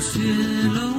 [0.00, 0.93] Cielo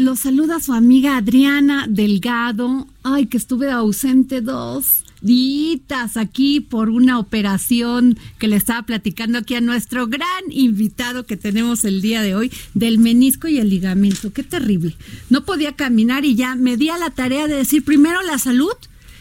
[0.00, 2.86] Los saluda su amiga Adriana Delgado.
[3.02, 9.56] Ay, que estuve ausente dos días aquí por una operación que le estaba platicando aquí
[9.56, 14.32] a nuestro gran invitado que tenemos el día de hoy del menisco y el ligamento.
[14.32, 14.96] Qué terrible.
[15.28, 18.72] No podía caminar y ya me di a la tarea de decir primero la salud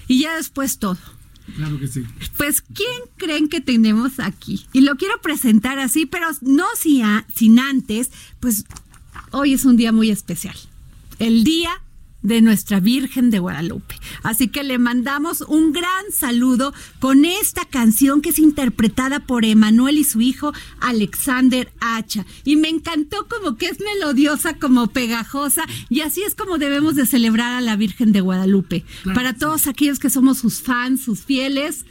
[0.08, 0.98] y ya después todo.
[1.58, 2.04] Claro que sí.
[2.38, 4.66] Pues, ¿quién creen que tenemos aquí?
[4.72, 8.64] Y lo quiero presentar así, pero no si a- sin antes, pues
[9.32, 10.56] hoy es un día muy especial.
[11.20, 11.82] El día
[12.22, 13.96] de nuestra Virgen de Guadalupe.
[14.24, 19.98] Así que le mandamos un gran saludo con esta canción que es interpretada por Emanuel
[19.98, 20.52] y su hijo
[20.82, 22.26] Alexander Hacha.
[22.44, 27.06] Y me encantó como que es melodiosa, como pegajosa, y así es como debemos de
[27.06, 28.84] celebrar a la Virgen de Guadalupe.
[29.04, 29.40] Claro Para sí.
[29.40, 31.86] todos aquellos que somos sus fans, sus fieles.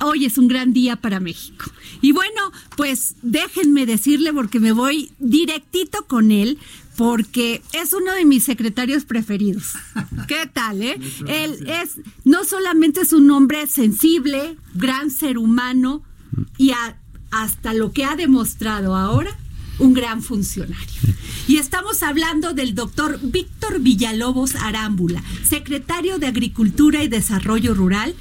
[0.00, 1.66] Hoy es un gran día para México.
[2.00, 6.58] Y bueno, pues déjenme decirle porque me voy directito con él
[6.96, 9.72] porque es uno de mis secretarios preferidos.
[10.28, 10.98] ¿Qué tal, eh?
[11.26, 16.02] Él es no solamente es un hombre sensible, gran ser humano
[16.56, 16.96] y a-
[17.30, 19.36] hasta lo que ha demostrado ahora
[19.80, 21.00] un gran funcionario.
[21.48, 28.14] Y estamos hablando del doctor Víctor Villalobos Arámbula, secretario de Agricultura y Desarrollo Rural.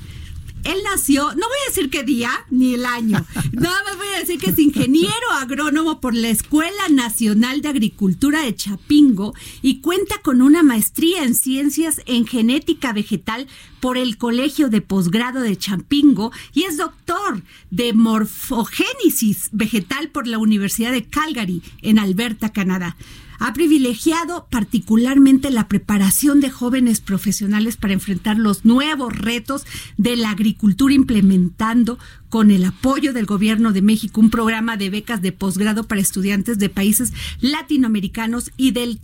[0.64, 4.20] Él nació, no voy a decir qué día ni el año, nada más voy a
[4.20, 10.20] decir que es ingeniero agrónomo por la Escuela Nacional de Agricultura de Chapingo y cuenta
[10.20, 13.48] con una maestría en ciencias en genética vegetal
[13.80, 20.38] por el Colegio de Posgrado de Chapingo y es doctor de morfogénesis vegetal por la
[20.38, 22.96] Universidad de Calgary en Alberta, Canadá.
[23.40, 29.66] Ha privilegiado particularmente la preparación de jóvenes profesionales para enfrentar los nuevos retos
[29.98, 31.98] de la agricultura implementando
[32.34, 36.58] con el apoyo del gobierno de México un programa de becas de posgrado para estudiantes
[36.58, 39.00] de países latinoamericanos y del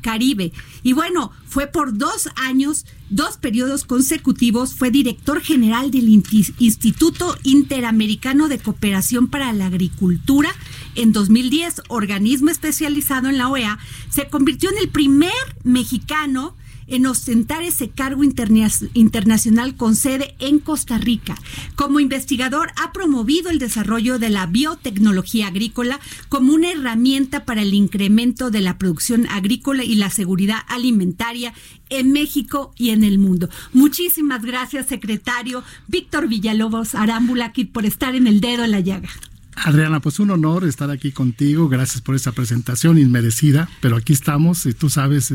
[0.00, 0.52] Caribe.
[0.82, 8.48] Y bueno, fue por dos años, dos periodos consecutivos, fue director general del Instituto Interamericano
[8.48, 10.52] de Cooperación para la Agricultura
[10.96, 13.78] en 2010, organismo especializado en la OEA,
[14.10, 15.30] se convirtió en el primer
[15.62, 16.56] mexicano
[16.92, 21.36] en ostentar ese cargo interna- internacional con sede en Costa Rica.
[21.74, 25.98] Como investigador ha promovido el desarrollo de la biotecnología agrícola
[26.28, 31.54] como una herramienta para el incremento de la producción agrícola y la seguridad alimentaria
[31.88, 33.48] en México y en el mundo.
[33.72, 39.08] Muchísimas gracias, secretario Víctor Villalobos Arámbula, por estar en el dedo en la llaga.
[39.54, 41.68] Adriana, pues un honor estar aquí contigo.
[41.68, 45.32] Gracias por esa presentación inmerecida, pero aquí estamos y tú sabes,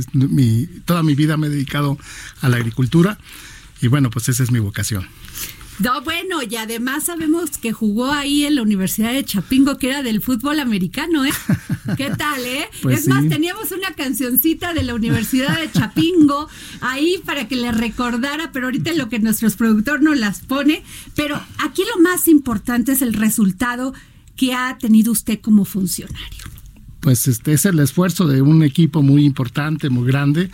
[0.86, 1.98] toda mi vida me he dedicado
[2.42, 3.18] a la agricultura
[3.82, 5.08] y bueno, pues esa es mi vocación.
[5.80, 10.02] No, bueno, y además sabemos que jugó ahí en la Universidad de Chapingo, que era
[10.02, 11.32] del fútbol americano, ¿eh?
[11.98, 12.68] ¿Qué tal, eh?
[12.82, 16.48] Pues es más, teníamos una cancioncita de la Universidad de Chapingo
[16.82, 20.84] ahí para que le recordara, pero ahorita lo que nuestros productor nos las pone.
[21.16, 23.94] Pero aquí lo más importante es el resultado
[24.36, 26.46] que ha tenido usted como funcionario.
[27.02, 30.50] Pues este es el esfuerzo de un equipo muy importante, muy grande,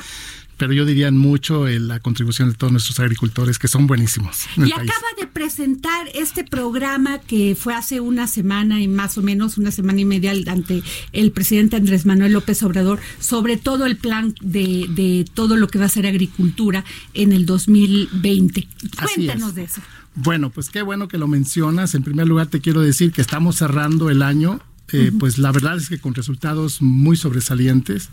[0.64, 4.46] pero yo diría mucho la contribución de todos nuestros agricultores que son buenísimos.
[4.56, 4.74] Y país.
[4.76, 9.72] acaba de presentar este programa que fue hace una semana y más o menos una
[9.72, 10.82] semana y media ante
[11.12, 15.80] el presidente Andrés Manuel López Obrador sobre todo el plan de, de todo lo que
[15.80, 18.66] va a ser agricultura en el 2020.
[19.00, 19.56] Así Cuéntanos es.
[19.56, 19.82] de eso.
[20.16, 21.94] Bueno, pues qué bueno que lo mencionas.
[21.94, 24.62] En primer lugar, te quiero decir que estamos cerrando el año,
[24.94, 28.08] eh, pues la verdad es que con resultados muy sobresalientes.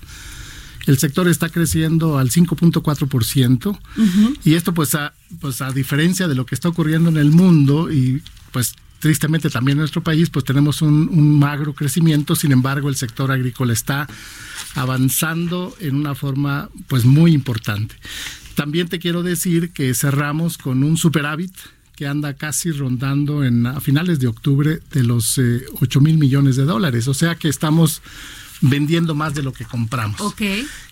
[0.87, 3.79] El sector está creciendo al 5.4%
[4.45, 7.93] y esto pues a, pues a diferencia de lo que está ocurriendo en el mundo
[7.93, 8.23] y
[8.53, 12.97] pues tristemente también en nuestro país pues tenemos un, un magro crecimiento, sin embargo el
[12.97, 14.09] sector agrícola está
[14.75, 17.95] avanzando en una forma pues muy importante.
[18.55, 21.53] También te quiero decir que cerramos con un superávit
[21.97, 26.57] que anda casi rondando en a finales de octubre de los eh, 8 mil millones
[26.57, 28.01] de dólares, o sea que estamos
[28.61, 30.21] vendiendo más de lo que compramos.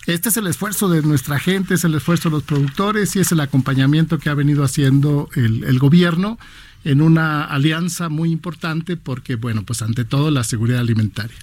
[0.05, 3.31] Este es el esfuerzo de nuestra gente, es el esfuerzo de los productores y es
[3.31, 6.39] el acompañamiento que ha venido haciendo el, el gobierno
[6.83, 11.37] en una alianza muy importante porque, bueno, pues ante todo la seguridad alimentaria.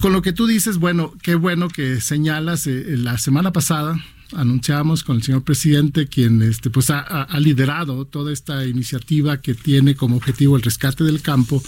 [0.00, 4.00] Con lo que tú dices, bueno, qué bueno que señalas, eh, la semana pasada
[4.34, 9.94] anunciamos con el señor presidente, quien este, pues ha, liderado toda esta iniciativa que tiene
[9.94, 11.62] como objetivo el rescate del campo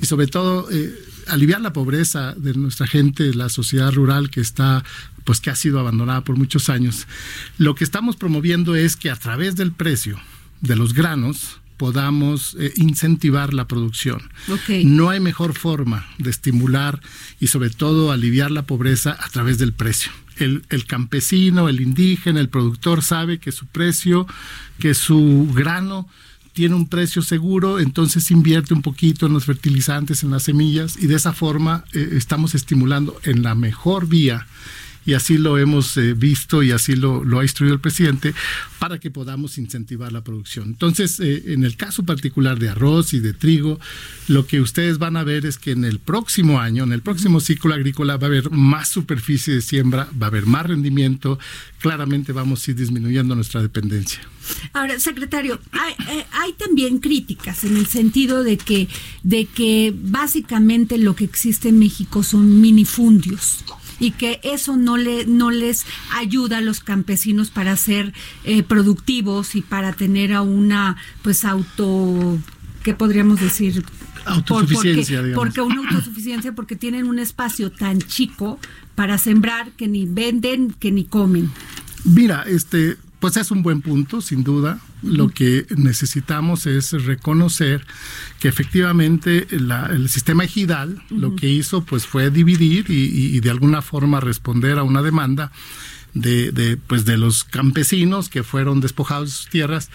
[0.00, 0.92] y sobre todo eh,
[1.28, 4.84] aliviar la pobreza de nuestra gente, la sociedad rural que está
[5.24, 7.06] pues que ha sido abandonada por muchos años.
[7.56, 10.20] Lo que estamos promoviendo es que a través del precio
[10.60, 14.22] de los granos podamos eh, incentivar la producción.
[14.84, 17.00] No hay mejor forma de estimular
[17.40, 20.12] y sobre todo aliviar la pobreza a través del precio.
[20.36, 24.26] El, el campesino, el indígena, el productor sabe que su precio,
[24.78, 26.08] que su grano
[26.54, 31.08] tiene un precio seguro, entonces invierte un poquito en los fertilizantes, en las semillas y
[31.08, 34.46] de esa forma eh, estamos estimulando en la mejor vía
[35.06, 38.34] y así lo hemos eh, visto y así lo, ha instruido el presidente
[38.78, 40.68] para que podamos incentivar la producción.
[40.68, 43.80] Entonces, eh, en el caso particular de arroz y de trigo,
[44.28, 47.40] lo que ustedes van a ver es que en el próximo año, en el próximo
[47.40, 51.38] ciclo agrícola, va a haber más superficie de siembra, va a haber más rendimiento,
[51.80, 54.20] claramente vamos a ir disminuyendo nuestra dependencia.
[54.72, 58.88] Ahora, secretario, hay, eh, hay también críticas en el sentido de que,
[59.22, 63.64] de que básicamente lo que existe en México son minifundios
[63.98, 68.12] y que eso no le no les ayuda a los campesinos para ser
[68.44, 72.38] eh, productivos y para tener a una pues auto
[72.82, 73.84] qué podríamos decir
[74.26, 75.44] Autosuficiencia, porque, digamos.
[75.44, 78.58] porque una autosuficiencia porque tienen un espacio tan chico
[78.94, 81.50] para sembrar que ni venden que ni comen
[82.04, 84.80] Mira, este, pues es un buen punto, sin duda.
[85.02, 87.86] Lo que necesitamos es reconocer
[88.38, 93.40] que efectivamente la- el sistema ejidal lo que hizo pues fue dividir y, y- y
[93.40, 95.52] de alguna forma responder a una demanda
[96.12, 99.88] de, de, pues de los campesinos que fueron despojados de sus tierras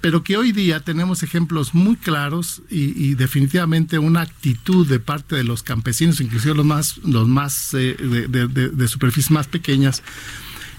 [0.00, 5.34] pero que hoy día tenemos ejemplos muy claros y, y definitivamente una actitud de parte
[5.34, 10.04] de los campesinos, inclusive los más, los más eh, de- de- de superficies más pequeñas,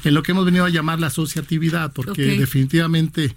[0.04, 3.36] en lo que hemos venido a llamar la asociatividad, porque definitivamente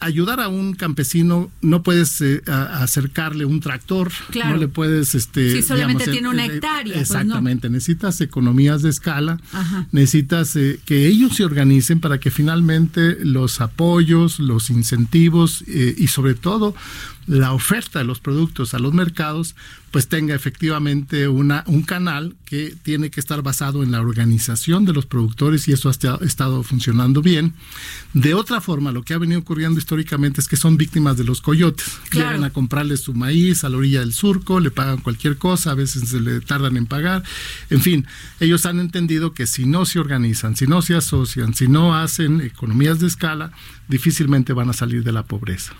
[0.00, 4.52] ayudar a un campesino no puedes eh, a- acercarle un tractor, Claro.
[4.52, 7.18] no le puedes este Sí, solamente digamos, tiene una eh, eh, hectárea, pues, ¿no?
[7.20, 9.86] Exactamente, necesitas economías de escala, Ajá.
[9.92, 16.06] necesitas eh, que ellos se organicen para que finalmente los apoyos, los incentivos eh, y
[16.06, 16.74] sobre todo
[17.26, 19.54] la oferta de los productos a los mercados
[19.90, 24.92] pues tenga efectivamente una, un canal que tiene que estar basado en la organización de
[24.92, 27.54] los productores y eso ha esta- estado funcionando bien.
[28.12, 31.40] De otra forma, lo que ha venido ocurriendo históricamente es que son víctimas de los
[31.40, 31.86] coyotes.
[32.10, 32.28] Claro.
[32.28, 35.74] Llegan a comprarle su maíz a la orilla del surco, le pagan cualquier cosa, a
[35.74, 37.22] veces se le tardan en pagar.
[37.70, 38.06] En fin,
[38.38, 42.42] ellos han entendido que si no se organizan, si no se asocian, si no hacen
[42.42, 43.50] economías de escala,
[43.88, 45.72] difícilmente van a salir de la pobreza.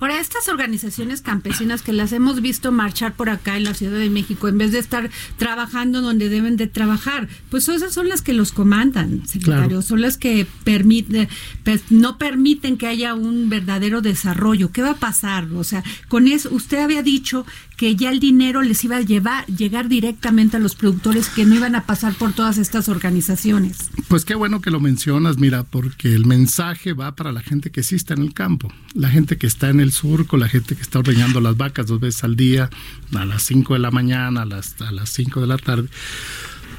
[0.00, 4.10] Ahora, estas organizaciones campesinas que las hemos visto marchar por acá en la Ciudad de
[4.10, 8.32] México, en vez de estar trabajando donde deben de trabajar, pues esas son las que
[8.32, 9.82] los comandan, secretario, Claro.
[9.82, 11.28] son las que permite,
[11.62, 14.72] pues, no permiten que haya un verdadero desarrollo.
[14.72, 15.48] ¿Qué va a pasar?
[15.54, 19.46] O sea, con eso, usted había dicho que ya el dinero les iba a llevar,
[19.46, 23.90] llegar directamente a los productores que no iban a pasar por todas estas organizaciones.
[24.08, 27.82] Pues qué bueno que lo mencionas, mira, porque el mensaje va para la gente que
[27.82, 30.82] sí está en el campo, la gente que está en el surco, la gente que
[30.82, 32.70] está ordeñando las vacas dos veces al día,
[33.14, 35.88] a las 5 de la mañana, a las, a las 5 de la tarde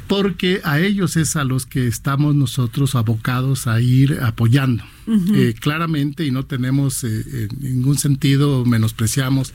[0.07, 4.83] porque a ellos es a los que estamos nosotros abocados a ir apoyando.
[5.07, 9.53] Eh, claramente, y no tenemos eh, en ningún sentido, menospreciamos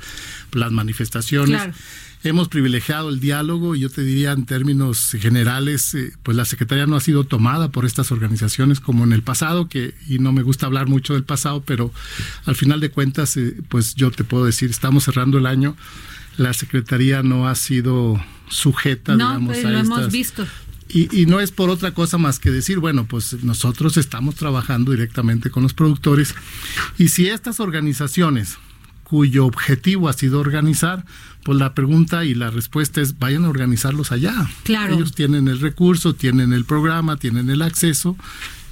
[0.52, 1.56] las manifestaciones.
[1.56, 1.74] Claro.
[2.22, 6.86] Hemos privilegiado el diálogo y yo te diría en términos generales, eh, pues la Secretaría
[6.86, 10.42] no ha sido tomada por estas organizaciones como en el pasado, que y no me
[10.42, 11.90] gusta hablar mucho del pasado, pero
[12.44, 15.76] al final de cuentas, eh, pues yo te puedo decir, estamos cerrando el año,
[16.36, 20.46] la Secretaría no ha sido sujeta, No, digamos, pues a lo hemos visto.
[20.92, 24.92] Y, y no es por otra cosa más que decir, bueno, pues nosotros estamos trabajando
[24.92, 26.34] directamente con los productores
[26.98, 28.58] y si estas organizaciones
[29.04, 31.04] cuyo objetivo ha sido organizar,
[31.42, 34.48] pues la pregunta y la respuesta es vayan a organizarlos allá.
[34.62, 34.94] Claro.
[34.94, 38.16] Ellos tienen el recurso, tienen el programa, tienen el acceso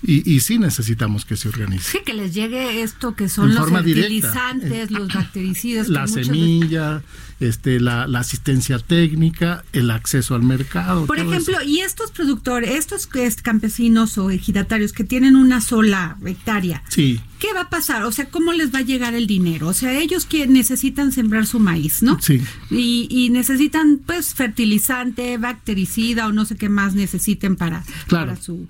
[0.01, 1.81] y, y sí necesitamos que se organicen.
[1.93, 3.99] Sí, que les llegue esto que son En los directa.
[4.31, 5.89] fertilizantes, los bactericidas.
[5.89, 7.03] La semilla,
[7.41, 11.07] este, la, la asistencia técnica, el acceso al mercado.
[11.07, 11.31] Por eso.
[11.31, 13.07] ejemplo, y estos productores, estos
[13.43, 18.03] campesinos o ejidatarios que tienen una sola hectárea, Sí, ¿qué va a pasar?
[18.05, 19.69] O sea, ¿cómo les va a llegar el dinero?
[19.69, 22.19] O sea, ellos que necesitan sembrar su maíz, ¿no?
[22.21, 22.41] Sí.
[22.71, 28.33] Y, y necesitan, pues, fertilizante, bactericida o no sé qué más necesiten para, Claro.
[28.33, 28.67] para su...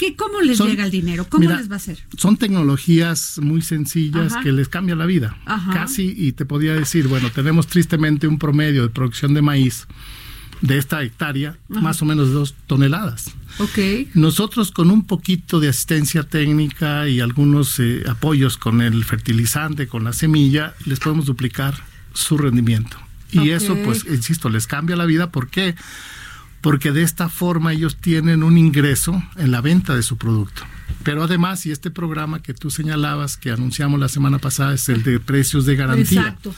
[0.00, 1.26] ¿Qué, ¿Cómo les Son- llega el dinero?
[1.28, 1.98] ¿Cómo mira, les va a hacer?
[2.16, 4.42] Son tecnologías muy sencillas Ajá.
[4.42, 5.36] que les cambia la vida.
[5.44, 5.74] Ajá.
[5.74, 9.86] Casi, y te podría decir, bueno, tenemos tristemente un promedio de producción de maíz
[10.62, 13.30] de esta hectárea, más o menos de dos toneladas.
[13.58, 13.78] Ok.
[14.14, 20.04] Nosotros con un poquito de asistencia técnica y algunos eh, apoyos con el fertilizante, con
[20.04, 21.74] la semilla, les podemos duplicar
[22.14, 22.96] su rendimiento.
[23.32, 25.30] Y eso, pues, insisto, les cambia la vida.
[25.30, 25.74] ¿Por qué?
[26.60, 30.62] Porque de esta forma ellos tienen un ingreso en la venta de su producto.
[31.02, 35.02] Pero además, y este programa que tú señalabas, que anunciamos la semana pasada, es el
[35.02, 36.20] de precios de garantía.
[36.20, 36.54] Exacto.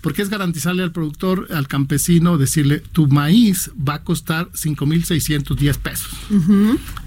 [0.00, 6.10] Porque es garantizarle al productor, al campesino, decirle, tu maíz va a costar 5.610 pesos.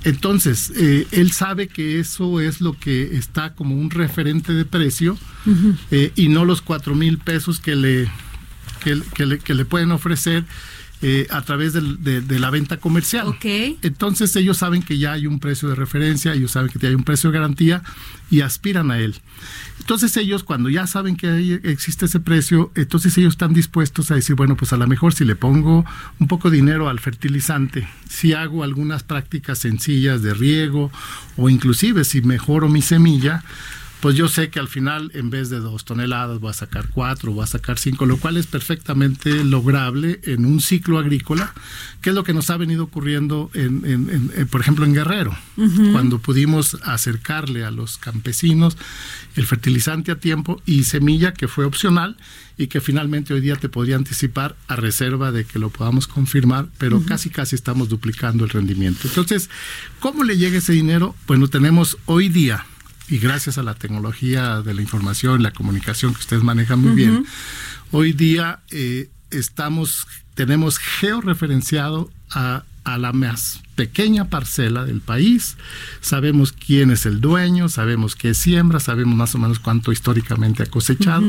[0.04, 5.18] Entonces, eh, él sabe que eso es lo que está como un referente de precio
[5.90, 8.12] eh, y no los 4.000 pesos que le,
[8.84, 10.46] que, que le, que le pueden ofrecer
[11.06, 13.28] eh, a través del- de, de la venta comercial.
[13.82, 16.96] Entonces ellos saben que ya hay un precio de referencia, ellos saben que ya hay
[16.96, 17.84] un precio de garantía
[18.32, 19.20] y aspiran a él.
[19.80, 24.16] Entonces ellos cuando ya saben que hay- existe ese precio, entonces ellos están dispuestos a
[24.16, 25.86] decir, bueno, pues a lo mejor si le pongo
[26.20, 30.90] un poco de dinero al fertilizante, si hago algunas prácticas sencillas de riego
[31.36, 33.44] o inclusive si mejoro mi semilla,
[34.04, 37.32] pues yo sé que al final en vez de dos toneladas voy a sacar cuatro,
[37.32, 41.54] voy a sacar cinco, lo cual es perfectamente lograble en un ciclo agrícola,
[42.02, 44.94] que es lo que nos ha venido ocurriendo, en, en- en- en, por ejemplo, en
[44.94, 45.34] Guerrero,
[45.94, 48.76] cuando pudimos acercarle a los campesinos
[49.38, 52.18] el fertilizante a tiempo y semilla que fue opcional
[52.58, 56.68] y que finalmente hoy día te podría anticipar a reserva de que lo podamos confirmar,
[56.78, 59.08] pero casi casi estamos duplicando el rendimiento.
[59.08, 59.50] Entonces,
[60.02, 61.16] ¿cómo le llega ese dinero?
[61.26, 62.66] Bueno, tenemos hoy día
[63.10, 67.26] y gracias a la tecnología de la información, la comunicación que ustedes manejan muy bien,
[67.92, 75.58] hoy día eh, estamos, tenemos georreferenciado a, a la más pequeña parcela del país,
[76.00, 80.68] sabemos quién es el dueño, sabemos qué siembra, sabemos más o menos cuánto históricamente ha
[80.68, 81.26] cosechado.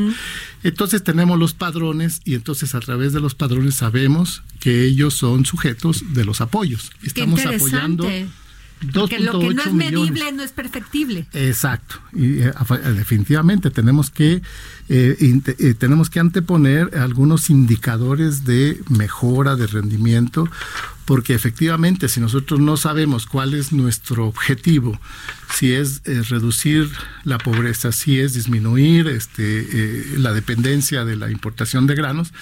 [0.62, 5.46] Entonces tenemos los padrones y entonces a través de los padrones sabemos que ellos son
[5.46, 6.92] sujetos de los apoyos.
[7.02, 8.08] Estamos apoyando.
[8.92, 9.92] Porque lo que no 2.8 es millones.
[9.92, 11.26] medible no es perfectible.
[11.32, 14.42] Exacto, y eh, eh, definitivamente tenemos que
[14.88, 15.16] eh,
[15.58, 20.48] eh, tenemos que anteponer algunos indicadores de mejora de rendimiento,
[21.06, 25.00] porque efectivamente si nosotros no sabemos cuál es nuestro objetivo,
[25.54, 26.90] si es eh, reducir
[27.24, 32.32] la pobreza, si es disminuir este, eh, la dependencia de la importación de granos,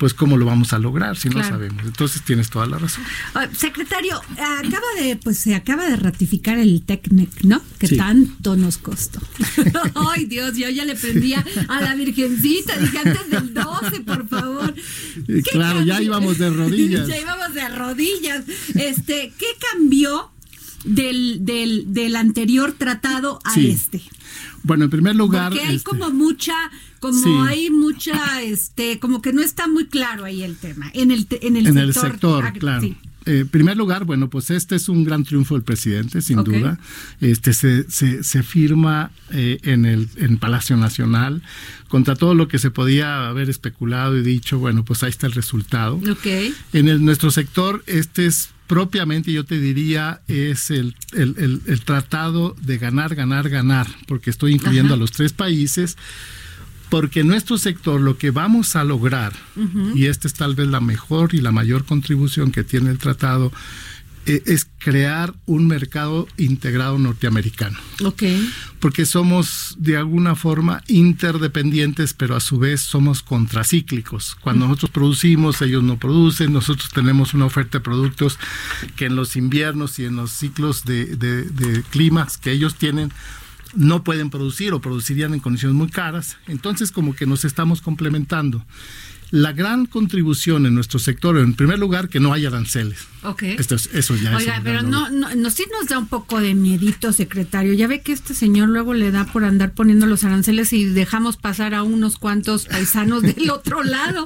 [0.00, 1.50] pues cómo lo vamos a lograr si no Claro.
[1.50, 1.84] sabemos.
[1.84, 3.04] Entonces tienes toda la razón.
[3.34, 7.60] Ah, secretario, acaba de, pues se acaba de ratificar el TECMEC, ¿no?
[7.78, 7.96] Que Sí.
[7.98, 9.20] tanto nos costó.
[9.94, 14.74] Ay, Dios, yo ya le prendía a la Virgencita, dije antes del 12, por favor.
[15.28, 17.06] Y ¿Qué claro, ya íbamos de rodillas.
[17.06, 18.44] ya íbamos de rodillas.
[18.76, 20.30] Este, ¿qué cambió
[20.84, 23.70] del, del, del anterior tratado a Sí.
[23.70, 24.00] este?
[24.62, 25.50] Bueno, en primer lugar...
[25.50, 26.54] Porque hay este, como mucha,
[27.00, 27.30] como Sí.
[27.48, 31.56] hay mucha, este, como que no está muy claro ahí el tema, en el, en
[31.56, 31.84] el en sector.
[31.84, 32.80] el sector, claro.
[32.82, 32.96] sí.
[33.26, 36.78] En primer lugar, bueno, pues este es un gran triunfo del presidente, sin duda.
[37.20, 41.42] Este se, se, se firma eh, en el en Palacio Nacional
[41.88, 44.58] contra todo lo que se podía haber especulado y dicho.
[44.58, 46.00] Bueno, pues ahí está el resultado.
[46.72, 51.80] En el, nuestro sector, este es propiamente, yo te diría, es el, el- el- el
[51.80, 54.94] tratado de ganar, ganar, ganar, porque estoy incluyendo Ajá.
[54.94, 55.96] a los tres países,
[56.90, 59.32] porque en nuestro sector lo que vamos a lograr,
[59.94, 63.52] y esta es tal vez la mejor y la mayor contribución que tiene el tratado,
[64.26, 68.22] eh, es crear un mercado integrado norteamericano Ok.
[68.78, 74.36] porque somos de alguna forma interdependientes, pero a su vez somos contracíclicos.
[74.42, 78.38] Cuando nosotros producimos, ellos no producen, nosotros tenemos una oferta de productos
[78.96, 83.12] que en los inviernos y en los ciclos de, de- de climas que ellos tienen,
[83.74, 86.36] no pueden producir o producirían en condiciones muy caras.
[86.46, 88.64] Entonces, como que nos estamos complementando.
[89.30, 92.98] La gran contribución en nuestro sector, en primer lugar, que no hay aranceles.
[93.22, 93.42] Ok.
[93.42, 96.40] Esto es- eso ya es Oiga, pero no, no, no, sí nos da un poco
[96.40, 97.72] de miedito, secretario.
[97.74, 101.36] Ya ve que este señor luego le da por andar poniendo los aranceles y dejamos
[101.36, 104.24] pasar a unos cuantos paisanos del otro lado.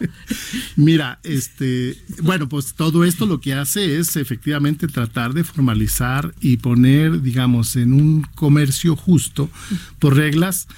[0.76, 6.58] Mira, este, bueno, pues todo esto lo que hace es efectivamente tratar de formalizar y
[6.58, 9.50] poner, digamos, en un comercio justo
[9.98, 10.68] por reglas,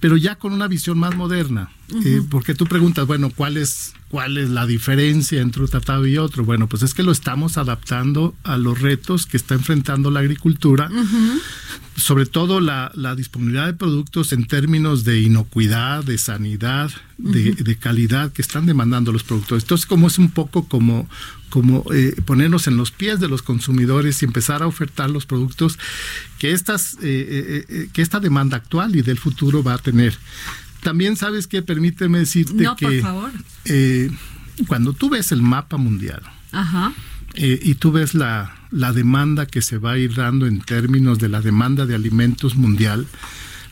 [0.00, 1.70] pero ya con una visión más moderna.
[2.04, 6.18] Eh, porque tú preguntas, bueno, ¿cuál es, ¿cuál es la diferencia entre un tratado y
[6.18, 6.44] otro?
[6.44, 10.90] Bueno, pues es que lo estamos adaptando a los retos que está enfrentando la agricultura
[11.96, 17.76] sobre todo la, la disponibilidad de productos en términos de inocuidad, de sanidad, de, de
[17.76, 19.64] calidad que están demandando los productores.
[19.64, 21.08] Entonces, como es un poco como,
[21.50, 25.78] como eh, ponernos en los pies de los consumidores y empezar a ofertar los productos
[26.38, 30.16] que, estas, eh, eh, que esta demanda actual y del futuro va a tener.
[30.82, 33.30] También sabes que permíteme decirte No, por que favor.
[33.64, 34.10] eh,
[34.66, 36.22] cuando tú ves el mapa mundial,
[36.52, 36.92] Ajá.
[37.34, 41.28] y tú ves la, la demanda que se va a ir dando en términos de
[41.28, 43.06] la demanda de alimentos mundial,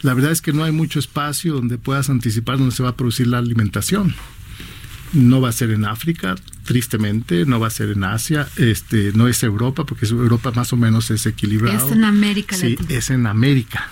[0.03, 2.97] la verdad es que no hay mucho espacio donde puedas anticipar dónde se va a
[2.97, 4.15] producir la alimentación.
[5.15, 6.35] No va a ser en África,
[6.65, 10.77] tristemente, no va a ser en Asia, este, no es Europa, porque Europa más o
[10.77, 11.87] menos es equilibrado.
[11.87, 12.99] Es en América Sí, Latina.
[12.99, 13.89] es en América.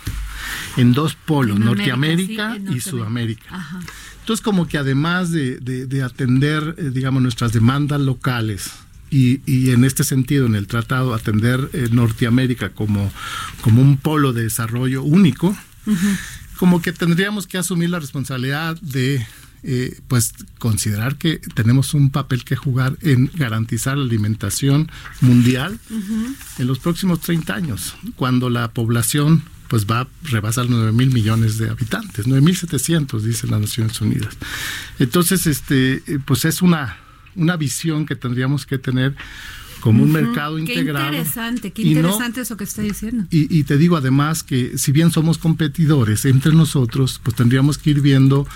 [0.77, 2.81] En dos polos, En América, Norteamérica sí, en y.
[2.81, 3.45] Sudamérica.
[3.55, 3.81] Ajá.
[4.21, 8.71] Entonces, como que además de, de- de atender, eh, digamos, nuestras demandas locales
[9.11, 13.13] y, y en este sentido, en el tratado, atender eh, Norteamérica como,
[13.61, 15.57] como un polo de desarrollo único,
[16.57, 19.27] como que tendríamos que asumir la responsabilidad de,
[19.65, 25.79] eh, pues, considerar que tenemos un papel que jugar en garantizar la alimentación mundial
[26.59, 31.57] en los próximos 30 años, cuando la población pues va a rebasar 9 mil millones
[31.57, 34.37] de habitantes, 9 mil 700, dicen las Naciones Unidas.
[34.99, 36.99] Entonces, este, eh, pues es una,
[37.37, 39.15] una visión que tendríamos que tener
[39.81, 41.07] como un mercado Qué integrado.
[41.07, 43.25] interesante, qué y no- interesante eso que está diciendo.
[43.31, 47.91] y, y te digo además que si bien somos competidores entre nosotros, pues tendríamos que
[47.91, 48.47] ir viendo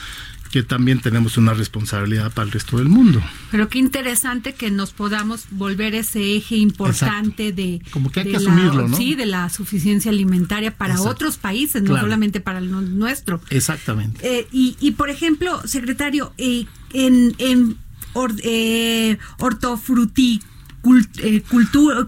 [0.56, 3.22] que también tenemos una responsabilidad para el resto del mundo.
[3.50, 8.32] Pero qué interesante que nos podamos volver ese eje importante de Como que hay que
[8.32, 8.96] la- asumirlo, ¿no?
[8.96, 11.10] Sí, de la suficiencia alimentaria para Exacto.
[11.10, 13.42] otros países, no solamente para el nu- nuestro.
[13.50, 14.20] Exactamente.
[14.26, 16.64] Eh, y, y, por ejemplo, secretario, eh,
[16.94, 17.76] en, en
[18.14, 22.06] or, eh, hortofruticultura,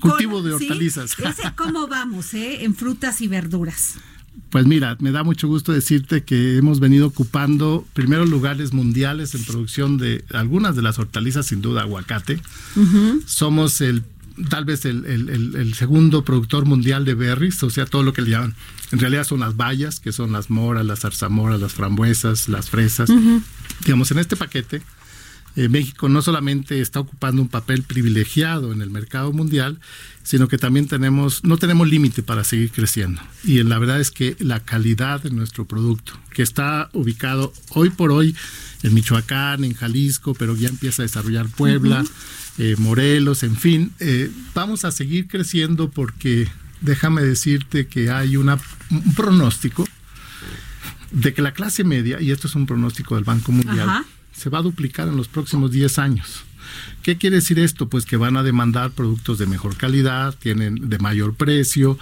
[0.00, 1.16] Cultivo de hortalizas.
[1.18, 2.64] Ese, ¿Cómo vamos, eh?
[2.64, 3.94] En frutas y verduras.
[4.50, 9.44] Pues mira, me da mucho gusto decirte que hemos venido ocupando primeros lugares mundiales en
[9.44, 12.38] producción de algunas de las hortalizas, sin duda aguacate.
[13.26, 14.02] Somos el
[14.48, 18.12] tal vez el, el- el- el segundo productor mundial de berries, o sea, todo lo
[18.14, 18.54] que le llaman.
[18.90, 23.10] En realidad son las bayas, que son las moras, las zarzamoras, las frambuesas, las fresas.
[23.84, 24.82] Digamos, en este paquete,
[25.54, 29.78] eh, México no solamente está ocupando un papel privilegiado en el mercado mundial,
[30.22, 33.20] sino que también tenemos, no tenemos límite para seguir creciendo.
[33.44, 38.12] Y la verdad es que la calidad de nuestro producto, que está ubicado hoy por
[38.12, 38.34] hoy
[38.82, 42.04] en Michoacán, en Jalisco, pero ya empieza a desarrollar Puebla,
[42.58, 46.48] eh, Morelos, en fin, eh, vamos a seguir creciendo porque
[46.80, 48.58] déjame decirte que hay una,
[48.90, 49.86] un pronóstico
[51.10, 54.04] de que la clase media, y esto es un pronóstico del Banco Mundial, Ajá.
[54.42, 56.44] Se va a duplicar en los próximos 10 años.
[57.02, 57.88] ¿Qué quiere decir esto?
[57.88, 61.98] Pues que van a demandar productos de mejor calidad, tienen de mayor precio.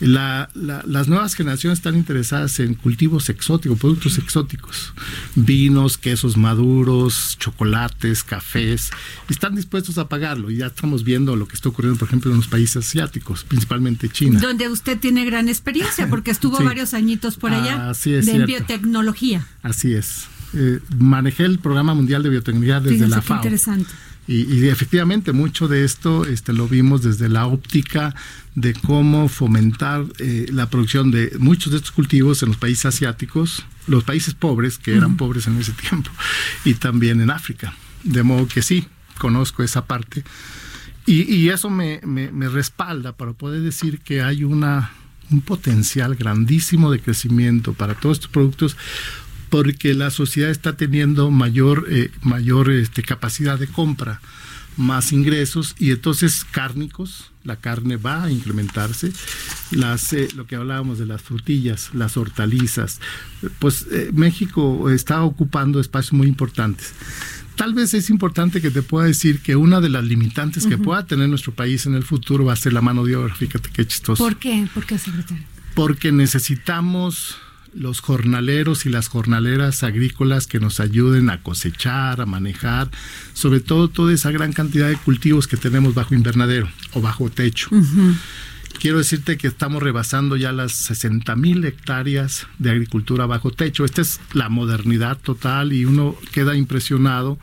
[0.00, 4.92] La- la- las nuevas generaciones están interesadas en cultivos exóticos, productos exóticos,
[5.34, 8.90] vinos, quesos maduros, chocolates, cafés,
[9.28, 10.50] y están dispuestos a pagarlo.
[10.50, 14.08] Y ya estamos viendo lo que está ocurriendo, por ejemplo, en los países asiáticos, principalmente
[14.08, 14.40] China.
[14.40, 16.64] Donde usted tiene gran experiencia, porque estuvo Sí.
[16.64, 18.46] varios añitos por allá Así es, de cierto.
[18.48, 19.46] biotecnología.
[19.62, 20.26] Así es.
[20.54, 23.36] Eh, manejé el Programa Mundial de Biotecnología desde Fíjese la FAO.
[23.38, 23.90] interesante.
[24.26, 28.14] Y, y efectivamente mucho de esto este, lo vimos desde la óptica
[28.54, 33.66] de cómo fomentar eh, la producción de muchos de estos cultivos en los países asiáticos,
[33.86, 36.10] los países pobres, que eran pobres en ese tiempo,
[36.64, 37.74] y también en África.
[38.02, 38.86] De modo que sí,
[39.18, 40.24] conozco esa parte.
[41.04, 44.90] Y, y eso me, me, me respalda para poder decir que hay una,
[45.30, 48.76] un potencial grandísimo de crecimiento para todos estos productos
[49.54, 54.20] porque la sociedad está teniendo mayor, eh, mayor este, capacidad de compra,
[54.76, 59.12] más ingresos y entonces cárnicos, la carne va a incrementarse,
[59.70, 63.00] las, eh, lo que hablábamos de las frutillas, las hortalizas,
[63.60, 66.92] pues eh, México está ocupando espacios muy importantes.
[67.54, 71.06] Tal vez es importante que te pueda decir que una de las limitantes que pueda
[71.06, 73.32] tener nuestro país en el futuro va a ser la mano de obra.
[73.36, 74.24] Fíjate qué chistoso.
[74.24, 74.66] ¿Por qué?
[74.74, 75.44] ¿Por qué, secretario?
[75.76, 77.38] Porque necesitamos
[77.74, 82.90] los jornaleros y las jornaleras agrícolas que nos ayuden a cosechar, a manejar,
[83.32, 87.68] sobre todo toda esa gran cantidad de cultivos que tenemos bajo invernadero o bajo techo.
[88.80, 93.84] Quiero decirte que estamos rebasando ya las 60 mil hectáreas de agricultura bajo techo.
[93.84, 97.38] Esta es la modernidad total y uno queda impresionado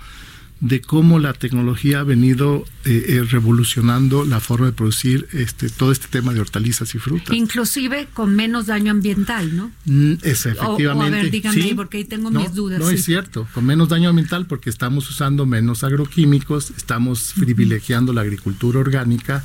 [0.61, 5.91] de cómo la tecnología ha venido eh, eh, revolucionando la forma de producir este todo
[5.91, 7.35] este tema de hortalizas y frutas.
[7.35, 9.71] Inclusive con menos daño ambiental, ¿no?
[9.85, 10.85] Mm, es efectivamente.
[10.85, 12.95] O- o a ver, dígame ahí, porque ahí tengo no, mis dudas, No sí.
[12.95, 18.79] es cierto, con menos daño ambiental porque estamos usando menos agroquímicos, estamos privilegiando la agricultura
[18.79, 19.43] orgánica.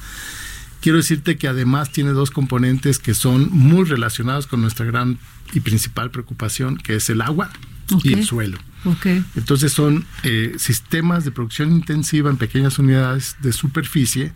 [0.82, 5.18] Quiero decirte que además tiene dos componentes que son muy relacionados con nuestra gran
[5.54, 7.50] y principal preocupación, que es el agua
[8.04, 8.58] y el suelo.
[8.86, 9.06] Ok.
[9.34, 14.32] Entonces son eh, sistemas de producción intensiva en pequeñas unidades de superficie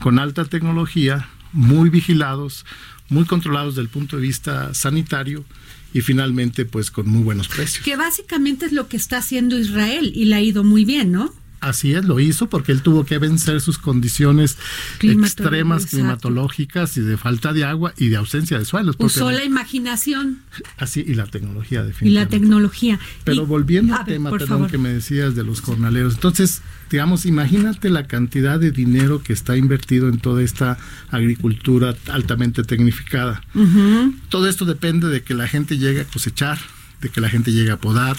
[0.00, 2.66] con alta tecnología, muy vigilados,
[3.08, 5.44] muy controlados desde el punto de vista sanitario
[5.92, 7.84] y finalmente pues con muy buenos precios.
[7.84, 11.32] Que básicamente es lo que está haciendo Israel y le ha ido muy bien, ¿no?
[11.64, 14.58] Así es, lo hizo porque él tuvo que vencer sus condiciones
[15.00, 15.96] extremas exacto.
[15.96, 18.96] climatológicas y de falta de agua y de ausencia de suelos.
[18.98, 20.40] Usó la imaginación
[20.76, 22.38] Así, y la tecnología y la definitivamente.
[22.38, 22.98] tecnología.
[23.24, 24.70] Pero Y- volviendo al tema, perdón, favor.
[24.70, 26.14] que me decías de los jornaleros.
[26.14, 30.76] Entonces, digamos, imagínate la cantidad de dinero que está invertido en toda esta
[31.10, 33.42] agricultura altamente tecnificada.
[34.28, 36.58] Todo esto depende de que la gente llegue a cosechar,
[37.00, 38.16] de que la gente llegue a podar.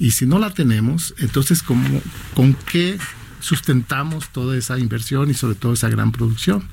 [0.00, 2.02] Y si no la tenemos, entonces, ¿cómo,
[2.34, 2.98] ¿con qué
[3.40, 6.66] sustentamos toda esa inversión y sobre todo esa gran producción?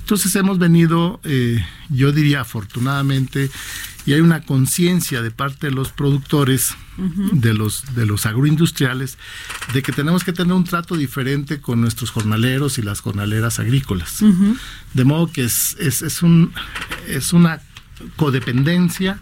[0.00, 3.50] Entonces hemos venido, eh, yo diría afortunadamente,
[4.04, 9.18] y hay una conciencia de parte de los productores, de, los, de los agroindustriales,
[9.72, 14.24] de que tenemos que tener un trato diferente con nuestros jornaleros y las jornaleras agrícolas.
[14.94, 16.52] De modo que es, es, es, un,
[17.06, 17.60] es una
[18.16, 19.20] codependencia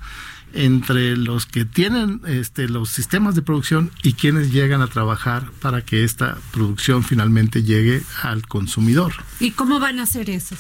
[0.64, 5.83] entre los que tienen este, los sistemas de producción y quienes llegan a trabajar para
[5.85, 9.12] que esta producción finalmente llegue al consumidor.
[9.40, 10.57] ¿Y cómo van a hacer eso?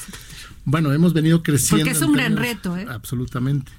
[0.64, 1.84] Bueno, hemos venido creciendo.
[1.84, 2.86] Porque es un gran términos- reto, ¿eh?
[2.90, 3.72] Absolutamente.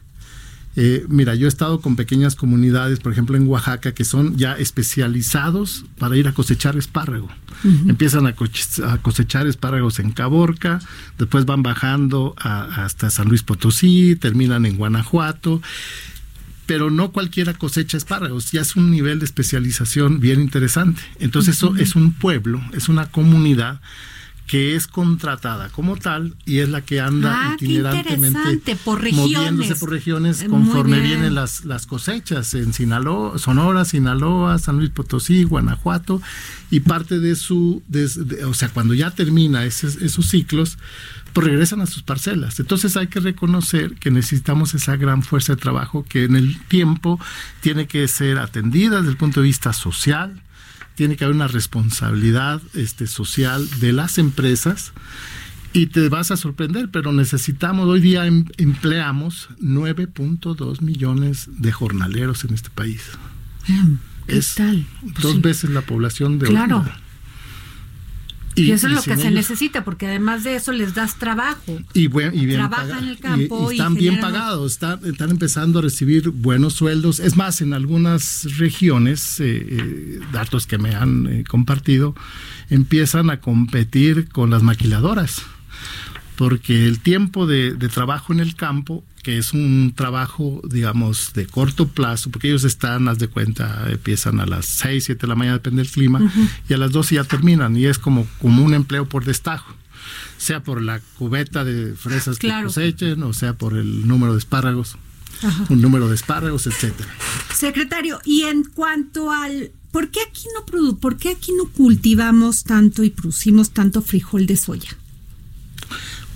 [0.79, 4.53] Eh, mira, yo he estado con pequeñas comunidades, por ejemplo en Oaxaca, que son ya
[4.57, 7.27] especializados para ir a cosechar espárrago.
[7.87, 10.79] Empiezan a, coche- a cosechar espárragos en Caborca,
[11.17, 15.63] después van bajando a- hasta San Luis Potosí, terminan en Guanajuato,
[16.67, 21.01] pero no cualquiera cosecha espárragos, ya es un nivel de especialización bien interesante.
[21.19, 23.81] Entonces eso es un pueblo, es una comunidad
[24.47, 29.91] que es contratada como tal y es la que anda Ah, itinerantemente por moviéndose por
[29.91, 36.21] regiones conforme vienen las, las cosechas en Sinaloa, Sonora, Sinaloa, San Luis Potosí, Guanajuato
[36.71, 40.77] y parte de su, de- de- o sea, cuando ya termina ese- esos ciclos,
[41.33, 42.59] pues regresan a sus parcelas.
[42.61, 47.19] Entonces hay que reconocer que necesitamos esa gran fuerza de trabajo que en el tiempo
[47.61, 50.41] tiene que ser atendida desde el punto de vista social,
[50.97, 54.91] tiene que haber una responsabilidad este, social de las empresas
[55.71, 62.43] y te vas a sorprender, pero necesitamos, hoy día em- empleamos 9.2 millones de jornaleros
[62.45, 63.01] en este país.
[64.25, 64.85] ¿Qué es tal?
[65.21, 65.39] Dos sí.
[65.39, 66.77] veces la población de Claro.
[66.77, 66.99] Holanda.
[68.57, 71.79] Y, eso es lo que se necesita, porque además de eso les das trabajo.
[71.93, 74.99] y, buen- y bien Trabajan en el campo y, y están bien generan- pagados, están,
[75.05, 77.19] están empezando a recibir buenos sueldos.
[77.19, 82.15] Es más, en algunas regiones, eh, eh, datos que me han eh, compartido,
[82.69, 85.41] empiezan a competir con las maquiladoras,
[86.35, 91.47] porque el tiempo de, de trabajo en el campo, que es un trabajo, digamos, de
[91.47, 95.35] corto plazo, porque ellos están, haz de cuenta, empiezan a las 6, 7 de la
[95.35, 96.31] mañana, depende del clima,
[96.69, 99.75] y a las 12 ya terminan, y es como, como un empleo por destajo
[100.37, 102.69] sea por la cubeta de fresas Claro.
[102.69, 104.95] que cosechen o sea por el número de espárragos.
[105.67, 107.09] un número de espárragos, etcétera.
[107.53, 112.63] Secretario, y en cuanto al ¿por qué aquí no produ por qué aquí no cultivamos
[112.63, 114.95] tanto y producimos tanto frijol de soya?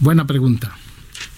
[0.02, 0.76] Buena pregunta.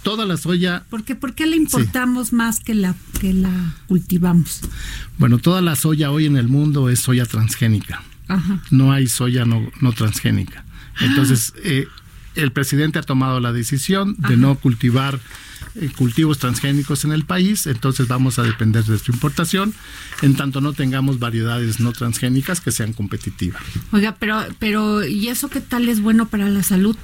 [0.04, 4.62] Toda la soya, ¿Por qué, por qué la importamos más que la que la cultivamos?
[5.18, 8.04] bueno, toda la soya hoy en el mundo es soya transgénica.
[8.28, 8.62] Ajá.
[8.72, 10.64] no hay soya no, no transgénica.
[11.02, 11.88] Entonces, eh,
[12.36, 15.20] el presidente ha tomado la decisión de no cultivar
[15.76, 19.74] eh, cultivos transgénicos en el país, entonces vamos a depender de su importación,
[20.22, 23.62] en tanto no tengamos variedades no transgénicas que sean competitivas.
[23.92, 26.96] Oiga, pero pero ¿y eso qué tal es bueno para la salud?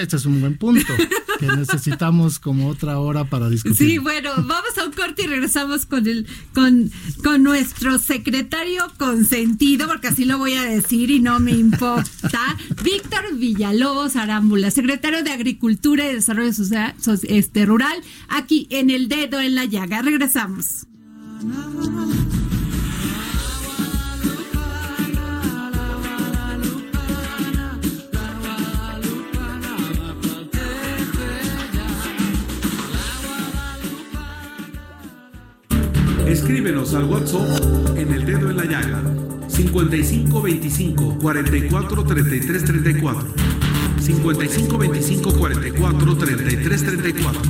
[0.00, 0.92] Este es un buen punto,
[1.40, 3.76] que necesitamos como otra hora para discutir.
[3.76, 6.90] Sí, bueno, vamos a un corte y regresamos con el con,
[7.24, 13.36] con nuestro secretario consentido, porque así lo voy a decir y no me importa, Víctor
[13.36, 17.96] Villalobos Arámbula, secretario de Agricultura y Desarrollo Social, so- este, Rural,
[18.28, 20.02] aquí en el dedo en la llaga.
[20.02, 20.86] Regresamos.
[36.28, 39.02] Escríbenos al WhatsApp en el dedo en la llaga
[39.48, 43.28] 55 25 44 33 34
[43.98, 47.40] 55 25 44 33 34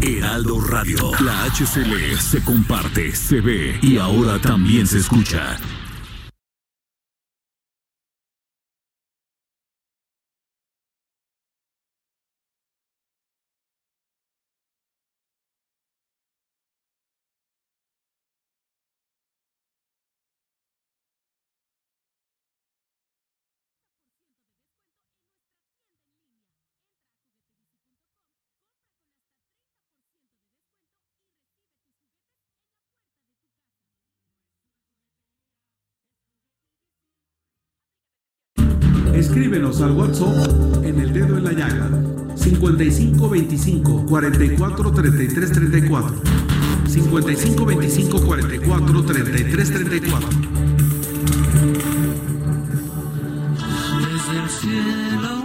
[0.00, 1.12] Heraldo Radio.
[1.20, 5.58] La HCL se comparte, se ve y ahora también se escucha.
[39.34, 41.90] Escríbenos al WhatsApp en el dedo en la llaga
[42.36, 46.14] 55 25 44 33 34
[46.86, 50.28] 55 25 44 33 34
[53.98, 55.43] Desde el cielo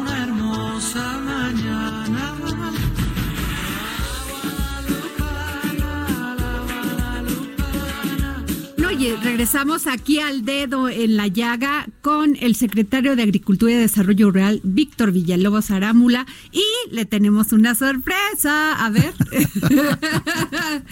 [9.00, 14.30] Oye, regresamos aquí al dedo en la llaga con el secretario de Agricultura y Desarrollo
[14.30, 18.74] Rural, Víctor Villalobos Arámula, y le tenemos una sorpresa.
[18.74, 19.14] A ver.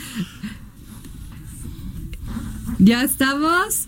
[2.79, 3.87] ya estamos.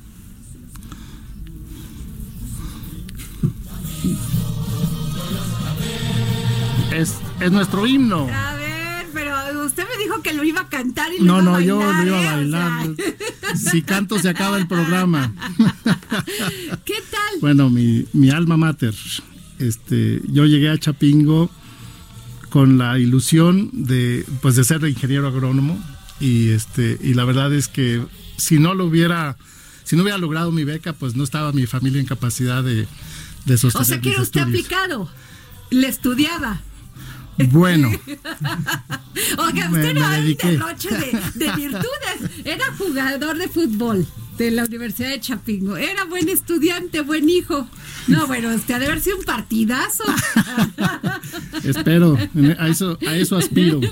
[6.91, 8.27] Es, es nuestro himno.
[8.29, 8.58] A
[9.57, 11.77] usted me dijo que lo iba a cantar y lo No, iba no, a yo
[11.79, 12.27] bailar, lo iba ¿eh?
[12.27, 12.87] a O bailar.
[13.57, 15.33] sea, Si canto se acaba el programa.
[16.85, 17.39] ¿Qué tal?
[17.41, 18.95] Bueno, mi, mi alma mater.
[19.59, 21.49] Este, yo llegué a Chapingo
[22.49, 25.77] con la ilusión de, pues, de ser ingeniero agrónomo
[26.19, 28.03] y este, y la verdad es que
[28.37, 29.37] si no lo hubiera,
[29.83, 32.87] si no hubiera logrado mi beca, pues no estaba mi familia en capacidad de,
[33.45, 34.65] de sostener O sea, que era usted estudios.
[34.65, 35.09] aplicado.
[35.71, 36.61] Le estudiaba.
[37.51, 37.89] Bueno,
[39.37, 42.45] Oiga, usted no hay derroche de, de virtudes.
[42.45, 44.07] Era jugador de fútbol
[44.39, 45.75] de la Universidad de Chapingo.
[45.77, 47.67] Era buen estudiante, buen hijo.
[48.07, 50.05] No, bueno, usted ha de haber sido un partidazo.
[51.63, 52.17] espero,
[52.57, 53.81] a eso, a eso aspiro.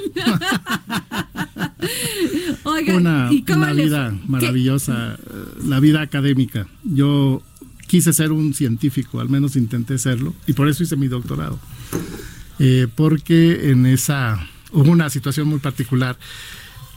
[2.64, 5.20] Oiga, una, ¿y cómo una le vida maravillosa, eh,
[5.66, 6.68] la vida académica.
[6.84, 7.44] Yo
[7.88, 11.60] quise ser un científico, al menos intenté serlo, y por eso hice mi doctorado.
[12.60, 16.18] Eh, porque en esa hubo una situación muy particular.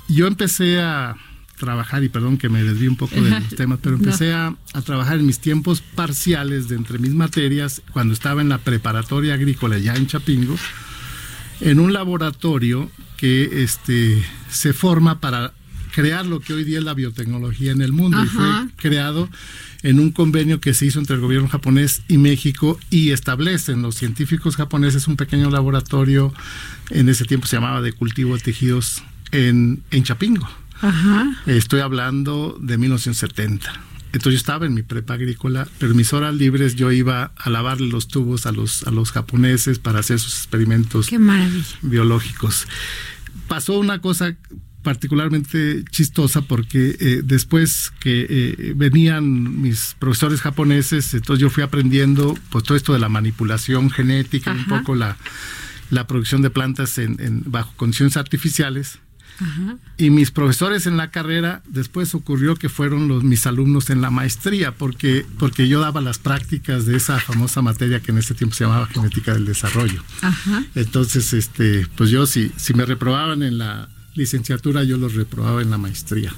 [0.08, 1.16] Yo empecé a
[1.58, 4.82] trabajar, y perdón que me desvíe un poco de los temas, pero empecé a, a
[4.82, 9.78] trabajar en mis tiempos parciales de entre mis materias, cuando estaba en la preparatoria agrícola
[9.78, 10.56] ya en Chapingo,
[11.60, 15.52] en un laboratorio que este, se forma para
[15.94, 18.22] crear lo que hoy día es la biotecnología en el mundo.
[18.22, 18.44] Y fue
[18.76, 19.28] creado
[19.82, 23.94] en un convenio que se hizo entre el gobierno japonés y México y establecen los
[23.94, 26.34] científicos japoneses un pequeño laboratorio,
[26.90, 30.48] en ese tiempo se llamaba de cultivo de tejidos en, en Chapingo.
[30.80, 31.36] Ajá.
[31.46, 33.72] Estoy hablando de 1970.
[34.12, 37.50] Entonces yo estaba en mi prepa agrícola, pero en mis horas libres yo iba a
[37.50, 41.18] lavarle los tubos a los, a los japoneses para hacer sus experimentos Qué
[41.82, 42.66] biológicos.
[43.46, 44.36] Pasó una cosa
[44.82, 52.36] particularmente chistosa porque eh, después que eh, venían mis profesores japoneses, entonces yo fui aprendiendo
[52.50, 55.16] pues todo esto de la manipulación genética, un poco la
[55.90, 58.98] la producción de plantas en, bajo condiciones artificiales.
[59.96, 64.10] Y mis profesores en la carrera, después ocurrió que fueron los, mis alumnos en la
[64.10, 68.54] maestría, porque, porque yo daba las prácticas de esa famosa materia que en ese tiempo
[68.54, 70.04] se llamaba genética del desarrollo.
[70.74, 75.70] Entonces, este, pues yo si, si me reprobaban en la licenciatura, yo los reprobaba en
[75.70, 76.32] la maestría.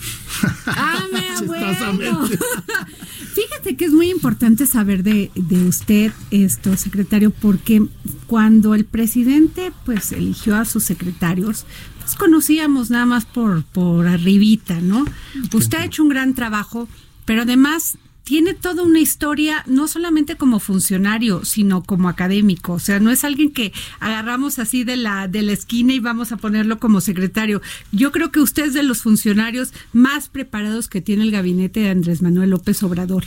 [0.66, 1.04] Ah,
[1.46, 2.28] bueno.
[3.34, 7.82] Fíjate que es muy importante saber de, de, usted esto, secretario, porque
[8.26, 11.64] cuando el presidente pues eligió a sus secretarios,
[12.00, 15.04] pues conocíamos nada más por, por arribita, ¿no?
[15.52, 16.88] Usted ha hecho un gran trabajo,
[17.24, 17.96] pero además
[18.32, 22.72] tiene toda una historia, no solamente como funcionario, sino como académico.
[22.72, 26.32] O sea, no es alguien que agarramos así de la, de la esquina y vamos
[26.32, 27.60] a ponerlo como secretario.
[27.90, 31.90] Yo creo que usted es de los funcionarios más preparados que tiene el gabinete de
[31.90, 33.24] Andrés Manuel López Obrador.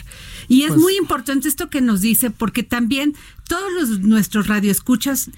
[0.47, 3.13] Y es pues muy importante esto que nos dice, porque también
[3.47, 5.29] todos los, nuestros radioescuchas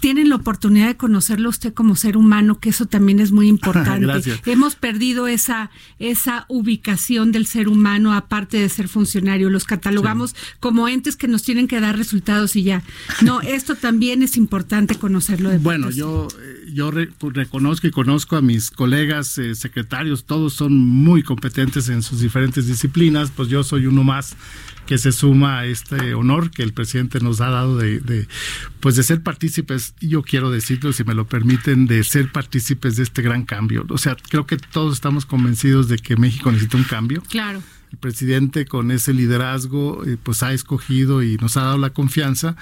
[0.00, 4.40] tienen la oportunidad de conocerlo usted como ser humano, que eso también es muy importante.
[4.46, 9.50] Hemos perdido esa, esa ubicación del ser humano, aparte de ser funcionario.
[9.50, 12.82] Los catalogamos como entes que nos tienen que dar resultados y ya.
[13.22, 16.28] No, esto también es importante conocerlo de Bueno, yo,
[16.72, 22.20] yo reconozco y conozco a mis colegas eh, secretarios, todos son muy competentes en sus
[22.20, 24.36] diferentes disciplinas, pues yo soy uno más
[24.86, 28.28] que se suma a este honor que el presidente nos ha dado de,
[28.80, 33.02] pues de ser partícipes, yo quiero decirlo si me lo permiten, de ser partícipes de
[33.02, 33.84] este gran cambio.
[33.88, 37.22] O sea, creo que todos estamos convencidos de que México necesita un cambio.
[37.28, 37.62] Claro.
[37.90, 42.56] El presidente con ese liderazgo eh, pues ha escogido y nos ha dado la confianza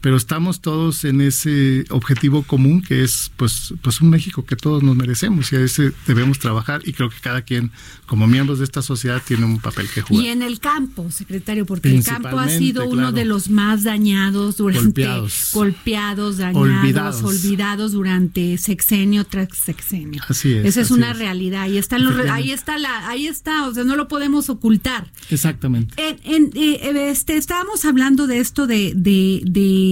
[0.00, 4.82] pero estamos todos en ese objetivo común que es pues pues un México que todos
[4.82, 7.70] nos merecemos y a ese debemos trabajar y creo que cada quien
[8.06, 10.24] como miembros de esta sociedad tiene un papel que jugar.
[10.24, 14.56] Y en el campo, secretario, porque el campo ha sido uno de los más dañados
[14.56, 15.06] durante
[15.52, 17.92] golpeados, dañados, olvidados.
[17.92, 20.22] durante sexenio tras sexenio.
[20.28, 20.66] Así es.
[20.66, 23.96] Esa es una realidad y están los ahí está la ahí está, o sea, no
[23.96, 25.10] lo podemos ocultar.
[25.30, 25.94] Exactamente.
[26.24, 29.89] En, eh, este estábamos hablando de esto de, de de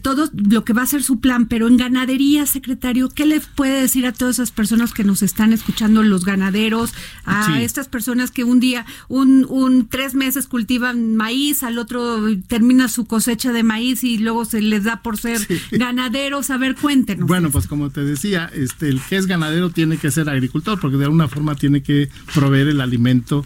[0.00, 3.80] todo lo que va a ser su plan, pero en ganadería, secretario, ¿qué le puede
[3.80, 6.92] decir a todas esas personas que nos están escuchando, los ganaderos,
[7.24, 12.88] a estas personas que un día, un, un tres meses cultivan maíz, al otro termina
[12.88, 15.40] su cosecha de maíz y luego se les da por ser
[15.72, 16.50] ganaderos?
[16.50, 17.26] A ver, cuéntenos.
[17.26, 20.96] Bueno, pues como te decía, este, el que es ganadero tiene que ser agricultor, porque
[20.96, 23.44] de alguna forma tiene que proveer el alimento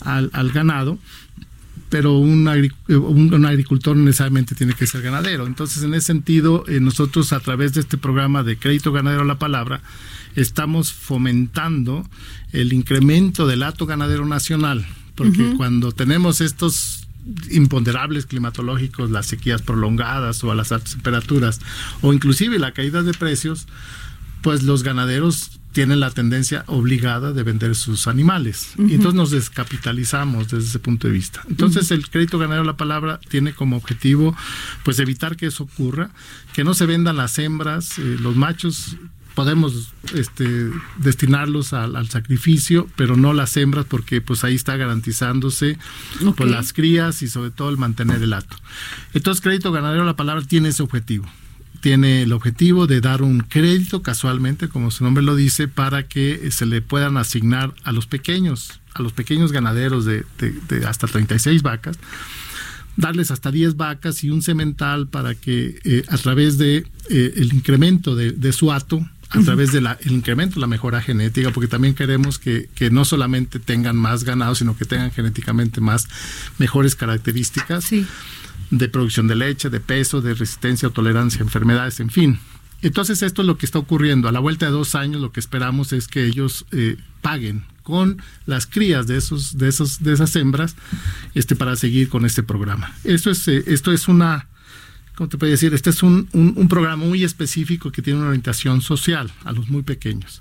[0.00, 0.98] al, al ganado
[1.90, 2.48] pero un,
[2.88, 5.46] un, agricultor no necesariamente tiene que ser ganadero.
[5.46, 9.26] Entonces, en ese sentido, eh, nosotros a través de este programa de crédito ganadero a
[9.26, 9.82] la palabra,
[10.36, 12.08] estamos fomentando
[12.52, 17.08] el incremento del hato ganadero nacional, porque cuando tenemos estos
[17.50, 21.60] imponderables climatológicos, las sequías prolongadas o a las altas temperaturas,
[22.02, 23.66] o inclusive la caída de precios,
[24.42, 28.74] pues los ganaderos tienen la tendencia obligada de vender sus animales.
[28.78, 31.42] Y entonces nos descapitalizamos desde ese punto de vista.
[31.48, 34.36] Entonces el crédito ganadero la palabra tiene como objetivo
[34.84, 36.10] pues evitar que eso ocurra,
[36.52, 38.96] que no se vendan las hembras, eh, los machos
[39.34, 45.78] podemos este, destinarlos al, sacrificio, pero no las hembras porque pues ahí está garantizándose
[46.36, 48.56] pues, las crías y sobre todo el mantener el hato.
[49.14, 51.26] Entonces crédito ganadero la palabra tiene ese objetivo
[51.80, 56.50] tiene el objetivo de dar un crédito casualmente, como su nombre lo dice, para que
[56.50, 60.24] se le puedan asignar a los pequeños, a los pequeños ganaderos de,
[60.86, 61.98] hasta 36 vacas,
[62.96, 67.52] darles hasta 10 vacas y un semental para que eh, a través de eh, el
[67.54, 72.38] incremento de, su hato, a través del incremento de la mejora genética, porque también queremos
[72.38, 76.08] que, que, no solamente tengan más ganado, sino que tengan genéticamente más
[76.58, 77.84] mejores características.
[77.84, 78.06] Sí
[78.70, 82.38] de producción de leche, de peso, de resistencia o tolerancia a enfermedades, en fin.
[82.82, 84.28] Entonces esto es lo que está ocurriendo.
[84.28, 88.22] A la vuelta de dos años lo que esperamos es que ellos eh, paguen con
[88.46, 90.76] las crías de esos, de esos, de esas hembras,
[91.34, 92.94] este, para seguir con este programa.
[93.04, 94.46] Esto es, eh, esto es una,
[95.16, 95.74] ¿cómo te puedo decir?
[95.74, 99.82] Este es un, un, programa muy específico que tiene una orientación social a los muy
[99.82, 100.40] pequeños.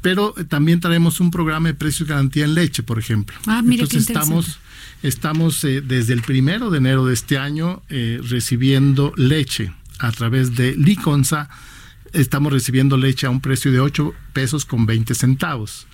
[0.00, 3.36] Pero eh, también traemos un programa de precios garantía en leche, por ejemplo.
[3.46, 4.58] Ah, mire Entonces estamos
[5.02, 10.56] Estamos eh, desde el primero de enero de este año eh, recibiendo leche a través
[10.56, 11.48] de Liconza.
[12.12, 15.86] Estamos recibiendo leche a un precio de 8 pesos con 20 centavos.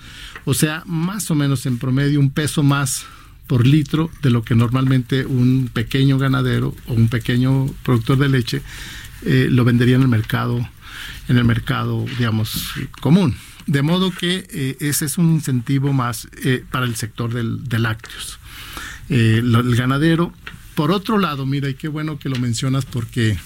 [0.46, 3.04] O sea, más o menos en promedio un peso más
[3.46, 8.62] por litro de lo que normalmente un pequeño ganadero o un pequeño productor de leche
[9.26, 10.66] eh, lo vendería en el mercado,
[11.28, 13.36] en el mercado, digamos, común.
[13.66, 16.28] De modo que ese es un incentivo más
[16.70, 18.38] para el sector del, de lácteos.
[19.08, 20.32] Eh, el ganadero.
[20.74, 23.38] Por otro lado, mira, y qué bueno que lo mencionas porque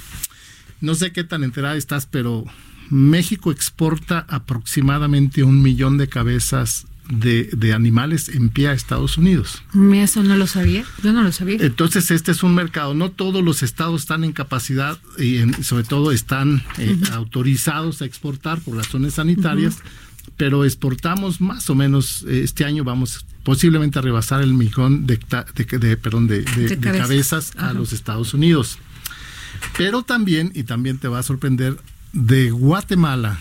[0.81, 2.45] no sé qué tan enterada estás, pero
[2.91, 9.63] México exporta aproximadamente un millón de cabezas de, de, animales en pie a Estados Unidos.
[9.95, 11.57] Eso no lo sabía, yo no lo sabía.
[11.61, 15.85] Entonces este es un mercado, no todos los estados están en capacidad y en, sobre
[15.85, 17.13] todo están eh, uh -huh.
[17.15, 20.08] autorizados a exportar por razones sanitarias, uh -huh.
[20.37, 25.19] Pero exportamos más o menos, eh, este año vamos posiblemente a rebasar el millón de,
[25.55, 28.79] de, de perdón, de, de cabezas, cabezas a los Estados Unidos.
[29.77, 31.79] Pero también, y también te va a sorprender,
[32.13, 33.39] de Guatemala,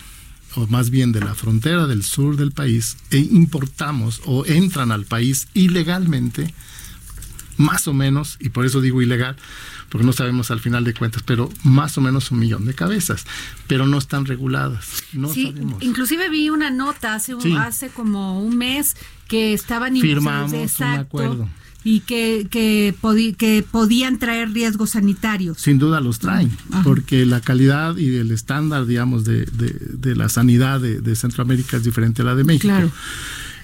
[0.54, 5.04] o más bien de la frontera del sur del país, e importamos o entran al
[5.04, 6.54] país ilegalmente,
[7.56, 9.36] más o menos, y por eso digo ilegal,
[9.88, 13.24] porque no sabemos al final de cuentas, pero más o menos un millón de cabezas,
[13.66, 15.04] pero no están reguladas.
[15.12, 15.82] No sí, sabemos.
[15.82, 17.54] inclusive vi una nota hace, un, sí.
[17.56, 18.96] hace como un mes
[19.28, 21.48] que estaban firmamos exacto, un acuerdo
[21.84, 25.58] y que, que, podi que, podían traer riesgos sanitarios.
[25.58, 26.82] Sin duda los traen, Ajá.
[26.82, 31.76] porque la calidad y el estándar, digamos, de, de, de la sanidad de, de, Centroamérica
[31.76, 32.68] es diferente a la de México.
[32.68, 32.90] Claro.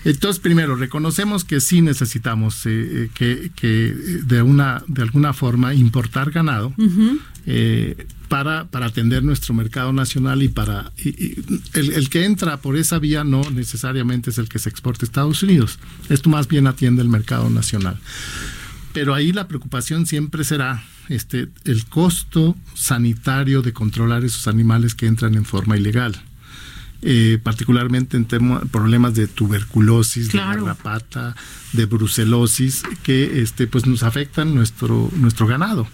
[0.04, 3.94] Entonces, primero, reconocemos que sí necesitamos eh, que, que,
[4.24, 7.18] de, una, de alguna forma importar ganado uh -huh.
[7.46, 10.92] eh, para, para atender nuestro mercado nacional y para...
[10.96, 14.68] Y, y el, el, que entra por esa vía no necesariamente es el que se
[14.68, 15.78] exporta a Estados Unidos.
[16.08, 17.98] Esto más bien atiende el mercado nacional.
[18.92, 25.06] Pero ahí la preocupación siempre será este, el costo sanitario de controlar esos animales que
[25.06, 26.22] entran en forma ilegal
[27.06, 30.60] eh, particularmente en problemas de tuberculosis, claro.
[30.60, 31.36] de garrapata,
[31.74, 35.86] de brucelosis, que este, pues nos afectan nuestro, nuestro ganado.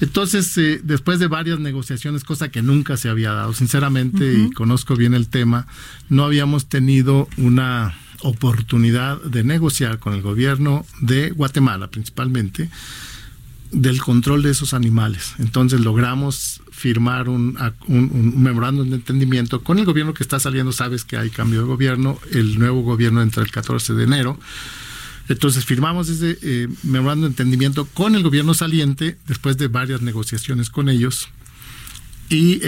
[0.00, 4.46] Entonces, eh, después de varias negociaciones, cosa que nunca se había dado, sinceramente, uh -huh.
[4.46, 5.66] y conozco bien el tema,
[6.08, 12.70] no habíamos tenido una oportunidad de negociar con el gobierno de Guatemala principalmente
[13.70, 15.34] del control de esos animales.
[15.38, 17.58] Entonces logramos firmar un,
[17.88, 20.70] un, un, memorándum de entendimiento con el gobierno que está saliendo.
[20.70, 24.38] Sabes que hay cambio de gobierno, el nuevo gobierno entra el 14 de enero.
[25.28, 30.70] Entonces firmamos ese eh, memorándum de entendimiento con el gobierno saliente después de varias negociaciones
[30.70, 31.28] con ellos.
[32.30, 32.60] Y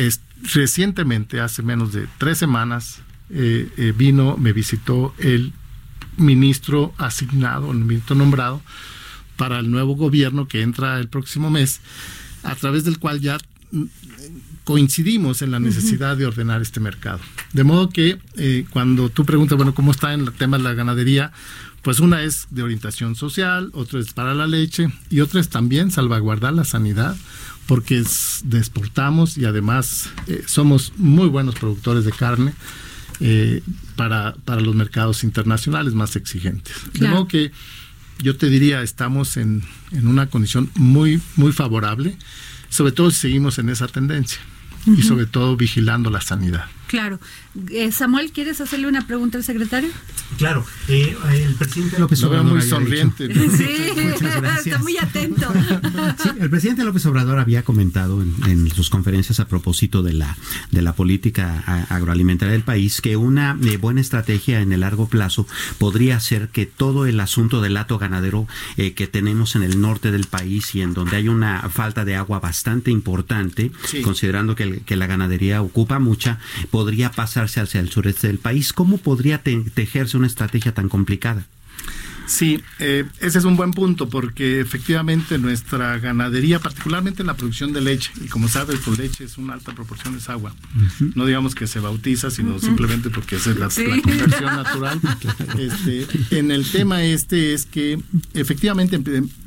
[0.54, 5.52] recientemente, hace menos de tres semanas, eh, eh, vino, me visitó el
[6.16, 8.60] ministro asignado, el ministro nombrado,
[9.36, 11.80] para el nuevo gobierno que entra el próximo mes,
[12.42, 13.38] a través del cual ya
[14.70, 16.18] coincidimos en la necesidad uh -huh.
[16.18, 17.18] de ordenar este mercado.
[17.52, 20.74] De modo que eh, cuando tú preguntas, bueno, ¿cómo está en el tema de la
[20.74, 21.32] ganadería?
[21.82, 25.90] Pues una es de orientación social, otra es para la leche y otra es también
[25.90, 27.16] salvaguardar la sanidad
[27.66, 32.54] porque es, exportamos y además eh, somos muy buenos productores de carne
[33.18, 33.64] eh,
[33.96, 36.76] para, para los mercados internacionales más exigentes.
[36.92, 37.06] Claro.
[37.06, 37.50] De modo que
[38.22, 42.16] yo te diría, estamos en, en, una condición muy, muy favorable,
[42.68, 44.38] sobre todo si seguimos en esa tendencia
[44.86, 46.64] y sobre todo vigilando la sanidad.
[46.86, 47.20] Claro.
[47.70, 49.90] Eh, Samuel, ¿quieres hacerle una pregunta al secretario?
[50.38, 50.64] Claro.
[50.88, 52.46] Eh, el presidente López Obrador.
[52.46, 53.28] Lo veo muy sonriente.
[53.50, 53.66] Sí,
[54.64, 55.52] está muy atento.
[56.22, 60.36] Sí, el presidente López Obrador había comentado en, en, sus conferencias a propósito de la,
[60.70, 65.46] de la política agroalimentaria del país que una eh, buena estrategia en el largo plazo
[65.78, 68.46] podría ser que todo el asunto del lato ganadero
[68.76, 72.16] eh, que tenemos en el norte del país y en donde hay una falta de
[72.16, 74.02] agua bastante importante, sí.
[74.02, 76.38] considerando que, la ganadería ocupa mucha,
[76.70, 77.10] podría
[77.40, 78.72] pasarse hacia el sureste del país.
[78.72, 81.46] ¿Cómo podría te tejerse una estrategia tan complicada?
[82.26, 87.72] Sí, eh, ese es un buen punto porque efectivamente nuestra ganadería, particularmente en la producción
[87.72, 90.54] de leche, y como sabes, pues leche es una alta proporción es agua.
[90.76, 91.12] Uh -huh.
[91.16, 92.60] No digamos que se bautiza, sino uh -huh.
[92.60, 93.84] simplemente porque esa es la, sí.
[93.84, 95.00] la conversión natural.
[95.58, 96.06] este,
[96.38, 97.98] en el tema este es que
[98.34, 99.00] efectivamente,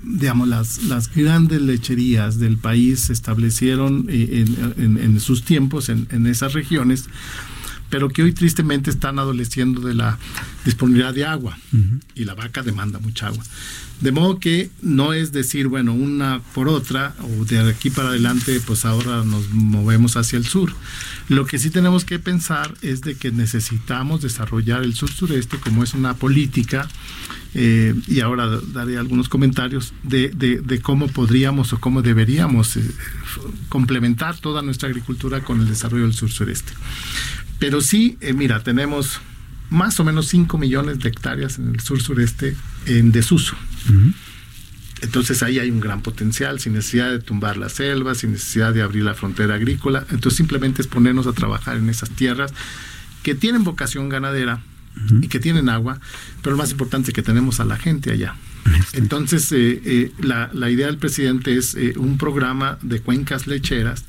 [0.04, 6.08] digamos, las, las grandes lecherías del país se establecieron en, en, en sus tiempos en,
[6.12, 7.06] en esas regiones
[7.94, 10.18] pero que hoy tristemente están adoleciendo de la
[10.66, 12.02] disponibilidad de agua uh -huh.
[12.16, 13.44] y la vaca demanda mucha agua.
[14.02, 18.60] De modo que no es decir, bueno, una por otra o de aquí para adelante,
[18.66, 20.74] pues ahora nos movemos hacia el sur.
[21.30, 25.94] Lo que sí tenemos que pensar es de que necesitamos desarrollar el sur-sureste como es
[25.94, 26.90] una política
[27.54, 32.82] eh, y ahora daré algunos comentarios de, de, de, cómo podríamos o cómo deberíamos eh,
[33.70, 36.74] complementar toda nuestra agricultura con el desarrollo del sur-sureste.
[37.60, 39.22] Pero sí, eh, mira, tenemos
[39.70, 43.56] más o menos 5 millones de hectáreas en el sur-sureste en desuso.
[43.90, 44.14] Uh -huh.
[45.02, 48.82] Entonces ahí hay un gran potencial, sin necesidad de tumbar las selvas, sin necesidad de
[48.82, 50.06] abrir la frontera agrícola.
[50.12, 52.54] Entonces simplemente es ponernos a trabajar en esas tierras
[53.22, 54.62] que tienen vocación ganadera
[54.96, 55.26] uh -huh.
[55.26, 56.00] y que tienen agua,
[56.42, 58.36] pero lo más importante es que tenemos a la gente allá.
[58.94, 64.06] Entonces, eh, eh, la, la, idea del presidente es eh, un programa de cuencas lecheras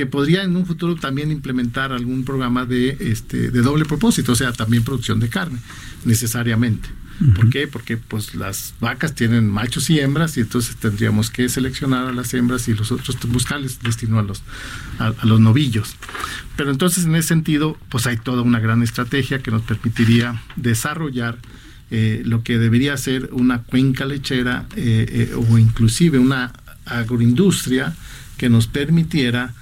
[0.00, 4.34] que podría en un futuro también implementar algún programa de, este, de doble propósito, o
[4.34, 5.58] sea, también producción de carne,
[6.06, 6.88] necesariamente.
[7.36, 7.68] ¿Por qué?
[7.68, 12.32] Porque pues las vacas tienen machos y hembras y entonces tendríamos que seleccionar a las
[12.32, 14.42] hembras y los otros buscarles destino a los,
[14.98, 15.96] a, los novillos.
[16.56, 21.36] Pero entonces en ese sentido pues hay toda una gran estrategia que nos permitiría desarrollar
[21.90, 26.54] eh, lo que debería ser una cuenca lechera eh, eh, o inclusive una
[26.86, 27.94] agroindustria
[28.38, 29.52] que nos permitiera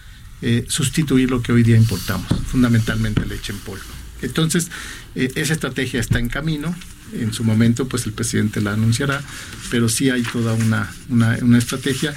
[0.68, 3.84] sustituir lo que hoy día importamos, fundamentalmente leche en polvo.
[4.22, 4.70] Entonces,
[5.14, 6.74] esa estrategia está en camino,
[7.12, 9.22] en su momento pues el presidente la anunciará,
[9.70, 12.14] pero sí hay toda una, una, estrategia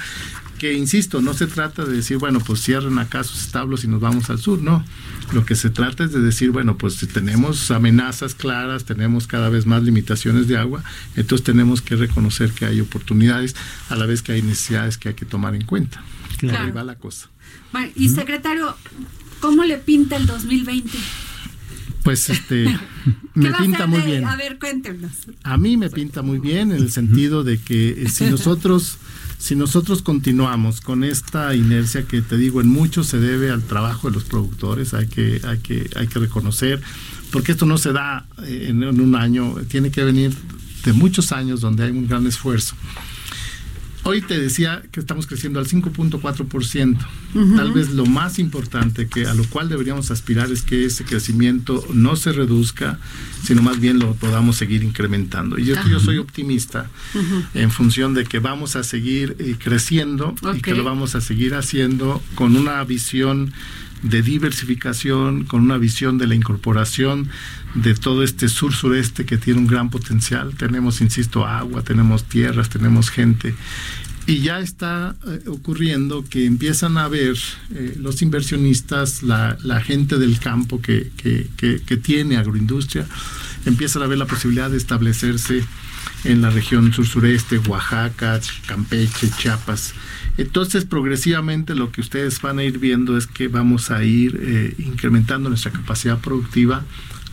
[0.58, 4.00] que, insisto, no se trata de decir, bueno, pues cierren acá sus establos y nos
[4.00, 4.84] vamos al sur, no.
[5.32, 9.48] Lo que se trata es de decir, bueno, pues si tenemos amenazas claras, tenemos cada
[9.48, 10.84] vez más limitaciones de agua,
[11.16, 13.56] entonces tenemos que reconocer que hay oportunidades
[13.88, 16.02] a la vez que hay necesidades que hay que tomar en cuenta.
[16.38, 16.64] Claro.
[16.64, 17.31] Ahí va la cosa.
[17.96, 18.76] Y secretario,
[19.40, 20.98] ¿cómo le pinta el 2020?
[22.02, 22.66] Pues este
[23.34, 24.24] me pinta muy bien.
[24.26, 25.12] A ver, cuéntenos.
[25.42, 28.98] A mí me pinta muy bien en el sentido de que eh, si nosotros
[29.38, 34.08] si nosotros continuamos con esta inercia que te digo en mucho se debe al trabajo
[34.08, 36.80] de los productores, hay que hay que hay que reconocer
[37.32, 40.32] porque esto no se da eh, en un año, tiene que venir
[40.84, 42.76] de muchos años donde hay un gran esfuerzo.
[44.04, 46.98] Hoy te decía que estamos creciendo al 5.4%.
[47.56, 51.86] Tal vez lo más importante que a lo cual deberíamos aspirar es que ese crecimiento
[51.94, 52.98] no se reduzca,
[53.44, 55.56] sino más bien lo podamos seguir incrementando.
[55.56, 56.90] Y yo, yo soy optimista
[57.54, 61.54] en función de que vamos a seguir eh, creciendo y que lo vamos a seguir
[61.54, 63.52] haciendo con una visión
[64.02, 67.28] de diversificación, con una visión de la incorporación
[67.74, 70.54] de todo este sur-sureste que tiene un gran potencial.
[70.56, 73.54] Tenemos, insisto, agua, tenemos tierras, tenemos gente.
[74.26, 77.36] Y ya está eh, ocurriendo que empiezan a ver
[77.74, 83.06] eh, los inversionistas, la, gente del campo que, que, que, tiene agroindustria,
[83.66, 85.64] empiezan a ver la posibilidad de establecerse
[86.24, 89.92] en la región sur-sureste, Oaxaca, Campeche, Chiapas.
[90.38, 94.74] Entonces, progresivamente lo que ustedes van a ir viendo es que vamos a ir eh,
[94.78, 96.84] incrementando nuestra capacidad productiva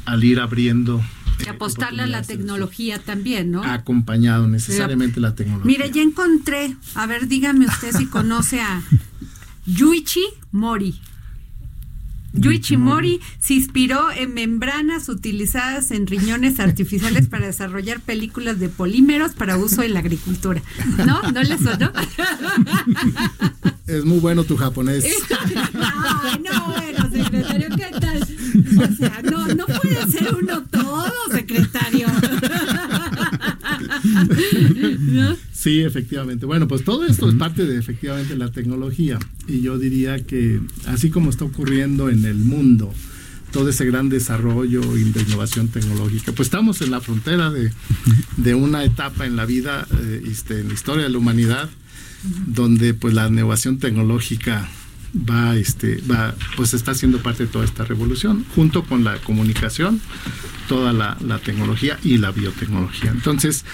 [0.06, 1.02] al ir abriendo
[1.40, 3.64] y eh, apostarle a la tecnología también, ¿no?
[3.64, 5.66] Acompañado necesariamente la tecnología.
[5.66, 8.82] Mire, ya encontré, a ver, dígame usted si conoce a
[9.66, 11.00] Yuichi Mori.
[12.34, 19.34] Yuichi Mori se inspiró en membranas utilizadas en riñones artificiales para desarrollar películas de polímeros
[19.34, 20.62] para uso en la agricultura.
[21.06, 21.22] ¿No?
[21.32, 21.92] ¿No le sonó?
[23.88, 25.04] Es muy bueno tu japonés.
[25.74, 28.22] Ay, no, bueno, secretario, ¿qué tal?
[28.22, 32.08] O sea, no, no puede ser uno todo, secretario.
[35.54, 36.46] Sí, efectivamente.
[36.46, 39.20] Bueno, pues todo esto es parte de efectivamente la tecnología.
[39.46, 42.94] Y yo diría que así como está ocurriendo en el mundo,
[43.52, 46.32] todo ese gran desarrollo y de innovación tecnológica.
[46.32, 47.74] Pues estamos en la frontera de,
[48.38, 51.70] de una etapa en la vida, eh, este, en la historia de la humanidad,
[52.48, 54.70] donde pues la innovación tecnológica
[55.14, 60.02] va, este, va, pues está siendo parte de toda esta revolución, junto con la comunicación,
[60.68, 63.12] toda la, tecnología y la biotecnología.
[63.12, 63.66] Entonces,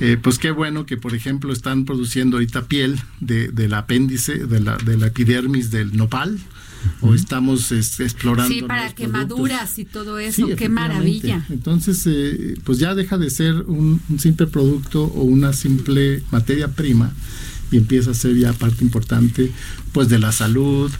[0.00, 4.60] eh, pues qué bueno que, por ejemplo, están produciendo ahorita piel de, del apéndice, de
[4.60, 6.38] la, de la epidermis del nopal,
[7.00, 8.54] o estamos explorando.
[8.54, 11.44] Sí, para quemaduras y todo eso, qué maravilla.
[11.50, 17.12] Entonces, eh, pues ya deja de ser un, simple producto o una simple materia prima
[17.70, 19.52] y empieza a ser ya parte importante
[19.92, 20.90] pues de la salud,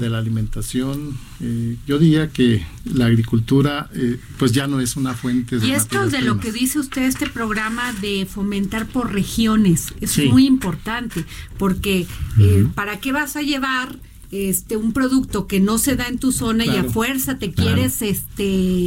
[0.00, 1.18] de la alimentación.
[1.40, 5.66] Eh, yo diría que la agricultura eh, pues ya no es una fuente de...
[5.66, 10.46] Y esto de lo que dice usted, este programa de fomentar por regiones, es muy
[10.46, 11.24] importante,
[11.58, 12.06] porque
[12.38, 13.98] eh, ¿para qué vas a llevar
[14.44, 18.02] este un producto que no se da en tu zona y a fuerza te quieres
[18.02, 18.86] este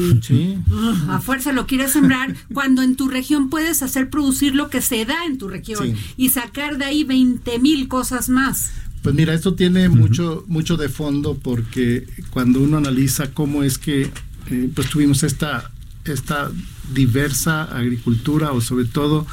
[1.09, 5.05] a fuerza lo quieres sembrar cuando en tu región puedes hacer producir lo que se
[5.05, 8.71] da en tu región y sacar de ahí 20 mil cosas más.
[9.01, 14.11] Pues mira esto tiene mucho mucho de fondo porque cuando uno analiza cómo es que
[14.49, 15.71] eh, pues tuvimos esta
[16.05, 16.51] esta
[16.93, 19.25] diversa agricultura o sobre todo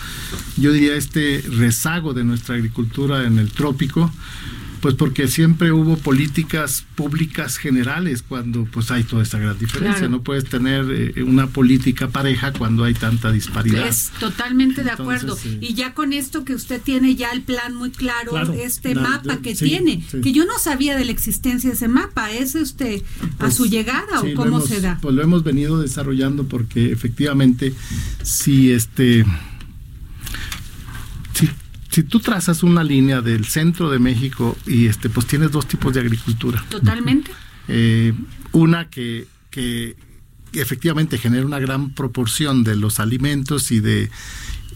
[0.56, 4.12] yo diría este rezago de nuestra agricultura en el trópico
[4.86, 10.06] pues porque siempre hubo políticas públicas generales cuando pues hay toda esta gran diferencia.
[10.06, 13.88] No puedes tener eh, una política pareja cuando hay tanta disparidad.
[13.88, 15.36] Es totalmente de acuerdo.
[15.60, 19.56] Y ya con esto que usted tiene ya el plan muy claro, este mapa que
[19.56, 23.54] tiene, que yo no sabía de la existencia de ese mapa, ¿es usted a pues,
[23.54, 25.00] su llegada o cómo se da?
[25.02, 27.74] Pues lo hemos venido desarrollando porque efectivamente
[28.22, 29.24] si este
[31.96, 35.94] si tú trazas una línea del centro de México y este, pues tienes dos tipos
[35.94, 36.62] de agricultura.
[36.68, 37.30] Totalmente.
[37.68, 38.12] Eh,
[38.52, 39.96] una que, que
[40.52, 44.10] efectivamente genera una gran proporción de los alimentos y de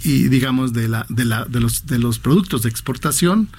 [0.03, 3.51] y digamos de la de la de los de los productos de exportación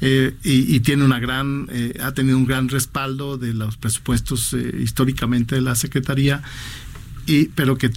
[0.00, 4.76] eh, y, tiene una gran eh, ha tenido un gran respaldo de los presupuestos eh,
[4.82, 6.42] históricamente de la secretaría
[7.26, 7.92] y pero que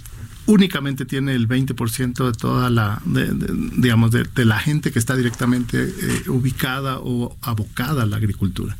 [0.48, 5.92] únicamente tiene el 20% de toda la digamos de, de, la gente que está directamente
[6.26, 8.76] ubicada o abocada a la agricultura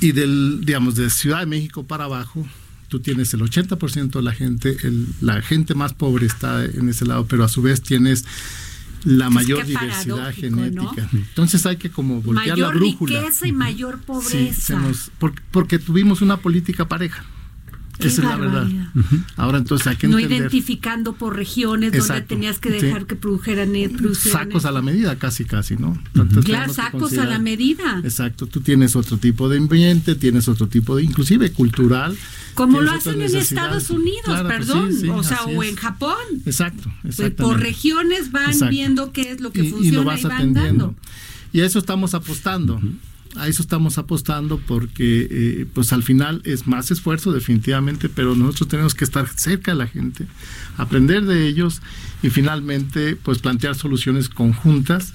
[0.00, 2.46] y del digamos de Ciudad de México para abajo
[2.88, 7.04] tú tienes el 80% de la gente, el, la gente más pobre está en ese
[7.04, 8.24] lado, pero a su vez tienes
[9.04, 11.08] la mayor diversidad genética.
[11.12, 13.12] Entonces hay que como voltear la brújula.
[13.12, 14.80] Mayor riqueza y mayor pobreza.
[15.18, 17.24] porque, porque, tuvimos una política pareja.
[17.98, 18.66] Esa es la verdad.
[19.36, 23.72] Ahora entonces hay que no identificando por regiones donde tenías que dejar que produjeran
[24.14, 26.00] sacos a la medida casi casi, ¿no?
[26.44, 28.00] claro, sacos a la medida.
[28.04, 32.16] Exacto, tú tienes otro tipo de ambiente, tienes otro tipo de inclusive cultural.
[32.54, 36.16] Como lo hacen en Estados Unidos, perdón, o sea, o en Japón.
[36.46, 40.52] Exacto, pues por regiones van viendo qué es lo que funciona y, lo vas van
[40.52, 40.94] Dando.
[41.52, 42.80] Y a eso estamos apostando
[43.36, 48.68] a eso estamos apostando porque eh, pues al final es más esfuerzo definitivamente, pero nosotros
[48.68, 50.26] tenemos que estar cerca de la gente,
[50.76, 51.82] aprender de ellos
[52.22, 55.12] y finalmente pues plantear soluciones conjuntas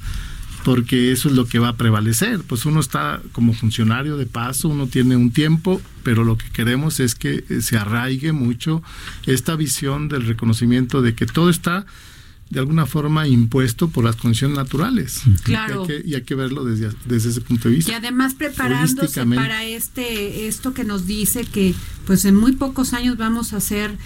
[0.64, 2.42] porque eso es lo que va a prevalecer.
[2.42, 7.00] Pues uno está como funcionario de paso, uno tiene un tiempo, pero lo que queremos
[7.00, 8.82] es que eh, se arraigue mucho
[9.26, 11.86] esta visión del reconocimiento de que todo está
[12.54, 15.22] de alguna forma impuesto por las condiciones naturales.
[15.44, 15.88] Claro.
[16.06, 17.92] Y hay que, verlo desde, desde ese punto de vista.
[17.92, 21.74] Y además preparándose para este esto que nos dice que
[22.06, 23.98] pues en muy pocos años vamos a hacer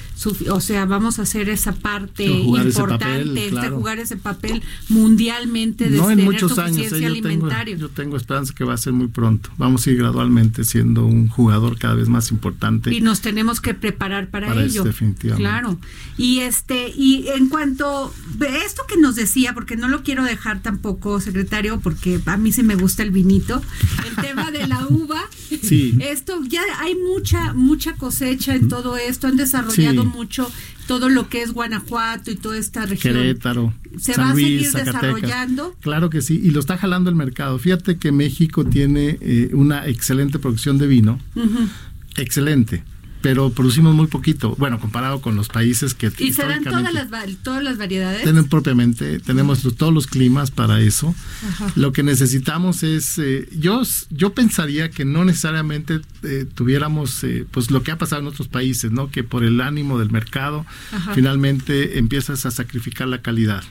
[0.51, 6.09] o sea, vamos a hacer esa parte importante, de jugar ese papel mundialmente de no
[6.09, 7.01] en muchos años, ¿eh?
[7.01, 9.49] yo, tengo, yo tengo esperanza que va a ser muy pronto.
[9.57, 12.93] Vamos a ir gradualmente siendo un jugador cada vez más importante.
[12.93, 14.83] Y nos tenemos que preparar para, ello.
[14.83, 15.41] definitivamente.
[15.41, 15.79] Claro.
[16.17, 21.19] Y este y en cuanto esto que nos decía, porque no lo quiero dejar tampoco,
[21.19, 23.61] secretario, porque a mí sí me gusta el vinito,
[24.07, 25.23] el tema de la uva.
[25.61, 25.97] Sí.
[25.99, 30.51] Esto ya hay mucha, mucha cosecha en todo esto, han desarrollado mucho
[30.87, 33.15] todo lo que es Guanajuato y toda esta región.
[33.15, 33.73] Querétaro.
[33.99, 35.75] ¿Se va a seguir desarrollando?
[35.81, 37.59] Claro que sí, y lo está jalando el mercado.
[37.59, 41.19] Fíjate que México tiene eh, una excelente producción de vino.
[42.15, 42.83] Excelente
[43.27, 46.09] pero producimos muy poquito, bueno, comparado con los países que...
[46.19, 47.09] ¿Y se dan todas las,
[47.43, 48.23] todas las variedades?
[48.23, 51.13] Tienen propiamente, tenemos todos los climas para eso.
[51.75, 57.69] Lo que necesitamos es, eh, yo, yo pensaría que no necesariamente eh, tuviéramos, eh, pues
[57.69, 59.11] lo que ha pasado en otros países, ¿no?
[59.11, 60.65] Que por el ánimo del mercado,
[61.13, 63.61] finalmente empiezas a sacrificar la calidad.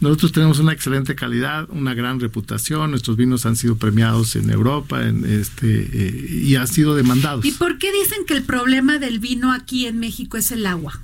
[0.00, 5.06] Nosotros tenemos una excelente calidad, una gran reputación, nuestros vinos han sido premiados en Europa
[5.06, 7.44] en este, eh, y han sido demandados.
[7.44, 11.00] ¿Y por qué dicen que el problema del vino aquí en México es el agua?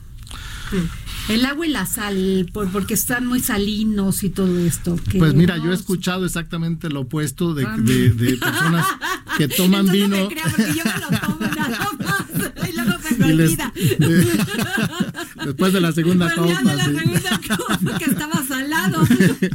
[1.29, 4.97] El agua y la sal, porque están muy salinos y todo esto.
[5.19, 8.87] pues mira, yo he escuchado exactamente lo opuesto de, de, personas
[9.37, 10.17] que toman vino.
[10.17, 13.73] No me yo me lo tomo nada más y luego se me olvida.
[15.49, 16.59] después de la segunda copa.
[16.59, 19.03] De la segunda copa que estaba salado.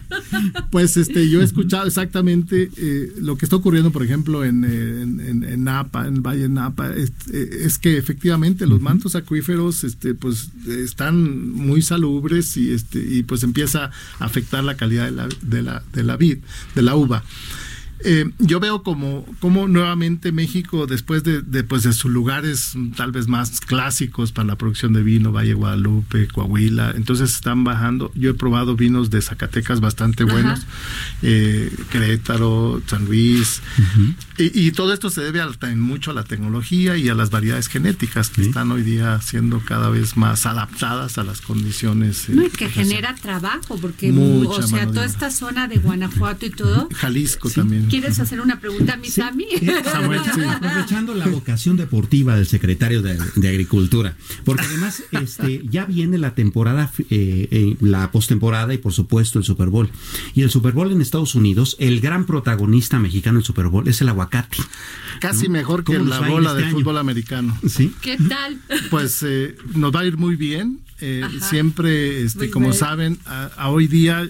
[0.72, 5.44] pues este, yo he escuchado exactamente eh, lo que está ocurriendo, por ejemplo, en, en,
[5.44, 10.14] en, Napa, en el Valle de Napa, es, es que efectivamente los mantos acuíferos, este,
[10.14, 15.30] pues están muy salubres y este y pues empieza a afectar la calidad de la,
[15.42, 16.40] de la, de la vid,
[16.76, 17.24] de la uva.
[18.04, 23.12] Eh, yo veo como, como nuevamente México, después de, de, pues de sus lugares tal
[23.12, 28.12] vez más clásicos para la producción de vino, Valle Guadalupe, Coahuila, entonces están bajando.
[28.16, 30.66] Yo he probado vinos de Zacatecas bastante buenos,
[31.22, 33.62] eh, Querétaro, San Luis,
[34.38, 35.42] y, todo esto se debe
[35.76, 39.90] mucho a la tecnología y a las variedades genéticas que están hoy día siendo cada
[39.90, 42.30] vez más adaptadas a las condiciones.
[42.30, 46.90] Eh, que genera trabajo, porque o sea, toda esta zona de Guanajuato y todo.
[46.96, 47.88] Jalisco también.
[47.94, 49.46] ¿Quieres hacer una pregunta a mi Sammy?
[49.94, 54.16] Aprovechando la vocación deportiva del secretario de, Agricultura,
[54.46, 59.46] porque además este, ya viene la temporada, eh, eh, la postemporada y por supuesto el
[59.46, 59.92] Super Bowl.
[60.34, 64.02] Y el Super Bowl en Estados Unidos, el gran protagonista mexicano del Super Bowl es
[64.02, 64.58] el aguacate.
[65.20, 67.56] Casi mejor que la bola de este fútbol americano.
[67.70, 67.94] ¿Sí?
[68.02, 68.60] ¿Qué tal?
[68.90, 70.80] Pues eh, nos va a ir muy bien.
[71.42, 74.30] Siempre, este, como saben, a, hoy día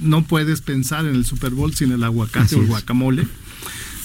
[0.00, 3.26] no puedes pensar en el Super Bowl sin el aguacate o el guacamole.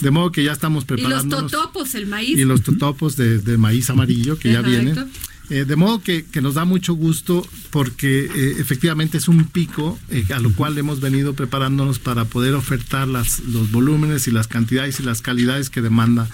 [0.01, 1.37] De modo que ya estamos preparando.
[1.37, 2.37] Y los totopos, el maíz.
[2.37, 5.09] Y los totopos de, maíz amarillo que ya vienen.
[5.49, 9.99] Eh, de modo que, que, nos da mucho gusto porque eh, efectivamente es un pico
[10.09, 14.47] eh, a lo cual hemos venido preparándonos para poder ofertar las, los volúmenes y las
[14.47, 16.29] cantidades y las calidades que demanda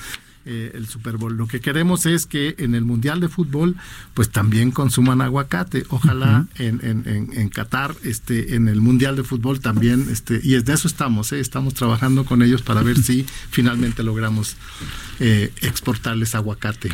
[0.52, 1.38] eh, el Super Bowl.
[1.38, 3.76] Lo que queremos es que en el Mundial de Fútbol,
[4.16, 5.86] pues también consuman aguacate.
[5.90, 10.74] Ojalá en, en, en, Qatar, este, en el Mundial de Fútbol también, este, y de
[10.74, 11.40] eso estamos, ¿eh?
[11.40, 14.56] estamos trabajando con ellos para ver si finalmente logramos
[15.20, 16.90] eh, exportarles aguacate.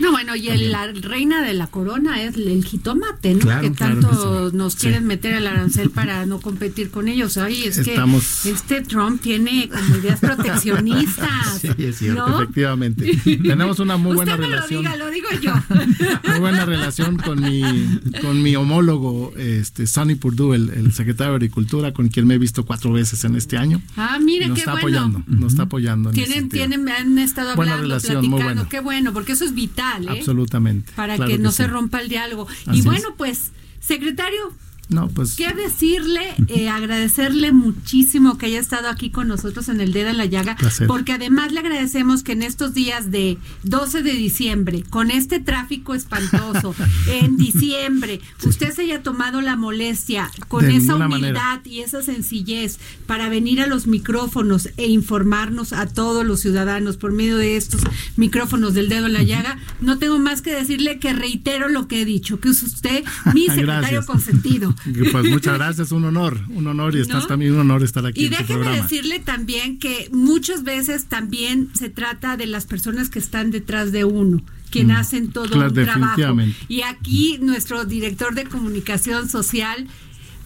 [0.00, 3.40] No, bueno, y el, la reina de la corona es el jitomate, ¿no?
[3.40, 4.56] Claro, que claro tanto que sí.
[4.56, 4.78] nos Sí.
[4.80, 7.36] quieren meter el arancel para no competir con ellos.
[7.36, 10.20] Ay, es Estamos- que este Trump tiene como ideas
[10.80, 11.60] proteccionistas.
[11.60, 12.28] Sí, es cierto.
[12.28, 12.40] ¿no?
[12.42, 13.16] Efectivamente.
[13.24, 14.84] Tenemos una muy buena Usted me relación.
[14.84, 15.52] lo diga, lo digo yo.
[16.30, 17.62] muy buena relación con mi
[18.20, 22.38] con mi homólogo este Sonny Purdue, el, el secretario de Agricultura, con quien me he
[22.38, 23.80] visto cuatro veces en este año.
[23.96, 24.86] Ah, mire, nos qué está bueno.
[24.98, 26.08] apoyando, nos está apoyando.
[26.10, 28.54] en Tienen, tienen, han estado Buena hablando, relación, muy platicando.
[28.62, 28.68] buena.
[28.68, 30.06] Qué bueno, porque eso es vital, ¿eh?
[30.08, 30.92] Absolutamente.
[30.94, 32.46] Para claro que no se rompa el diálogo.
[32.66, 32.84] Así y es.
[32.84, 34.52] bueno, pues, secretario,
[34.90, 36.20] No, pues ¿Qué decirle?
[36.48, 40.56] Eh, agradecerle muchísimo que haya estado aquí con nosotros en el Dedo en la Llaga,
[40.56, 40.86] Placer.
[40.88, 45.94] porque además le agradecemos que en estos días de 12 de diciembre, con este tráfico
[45.94, 46.74] espantoso,
[47.08, 51.62] en diciembre, usted se haya tomado la molestia con De esa humildad manera.
[51.64, 57.12] y esa sencillez para venir a los micrófonos e informarnos a todos los ciudadanos por
[57.12, 57.82] medio de estos
[58.16, 59.58] micrófonos del Dedo en la Llaga.
[59.80, 63.46] No tengo más que decirle que reitero lo que he dicho, que es usted mi
[63.46, 64.74] secretario consentido.
[65.12, 67.26] Pues muchas gracias, un honor, un honor y estás ¿No?
[67.28, 68.82] también un honor estar aquí Y en déjeme programa.
[68.82, 74.04] decirle también que muchas veces también se trata de las personas que están detrás de
[74.04, 76.36] uno, quien Mm, hacen todo claro, un trabajo.
[76.68, 79.86] Y aquí nuestro director de comunicación social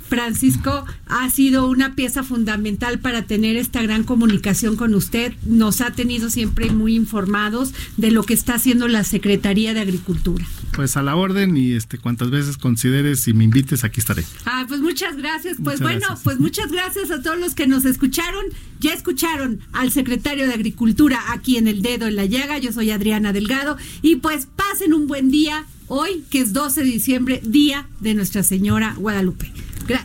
[0.08, 5.32] Francisco ha sido una pieza fundamental para tener esta gran comunicación con usted.
[5.46, 10.44] Nos ha tenido siempre muy informados de lo que está haciendo la Secretaría de Agricultura.
[10.72, 14.24] Pues a la orden y este cuantas veces consideres y me invites aquí estaré.
[14.44, 15.56] Ah, pues muchas gracias.
[15.62, 16.20] Pues Muchas bueno, gracias.
[16.22, 18.44] pues muchas gracias a todos los que nos escucharon.
[18.80, 22.58] Ya escucharon al secretario de Agricultura aquí en el dedo en la llaga.
[22.58, 26.86] Yo soy Adriana Delgado y pues pasen un buen día hoy, que es 12 de
[26.86, 29.52] diciembre, día de Nuestra Señora Guadalupe.
[29.86, 30.04] Gra-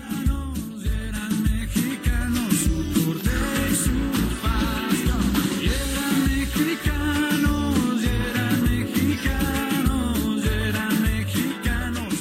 [6.30, 12.13] Mexicanos, eran mexicanos, eran mexicanos.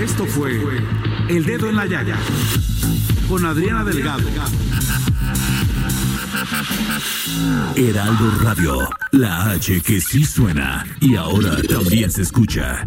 [0.00, 0.60] Esto fue
[1.28, 2.16] El Dedo en la Llaga
[3.28, 4.24] con Adriana Delgado.
[7.76, 12.86] Heraldo Radio, la H que sí suena y ahora también se escucha.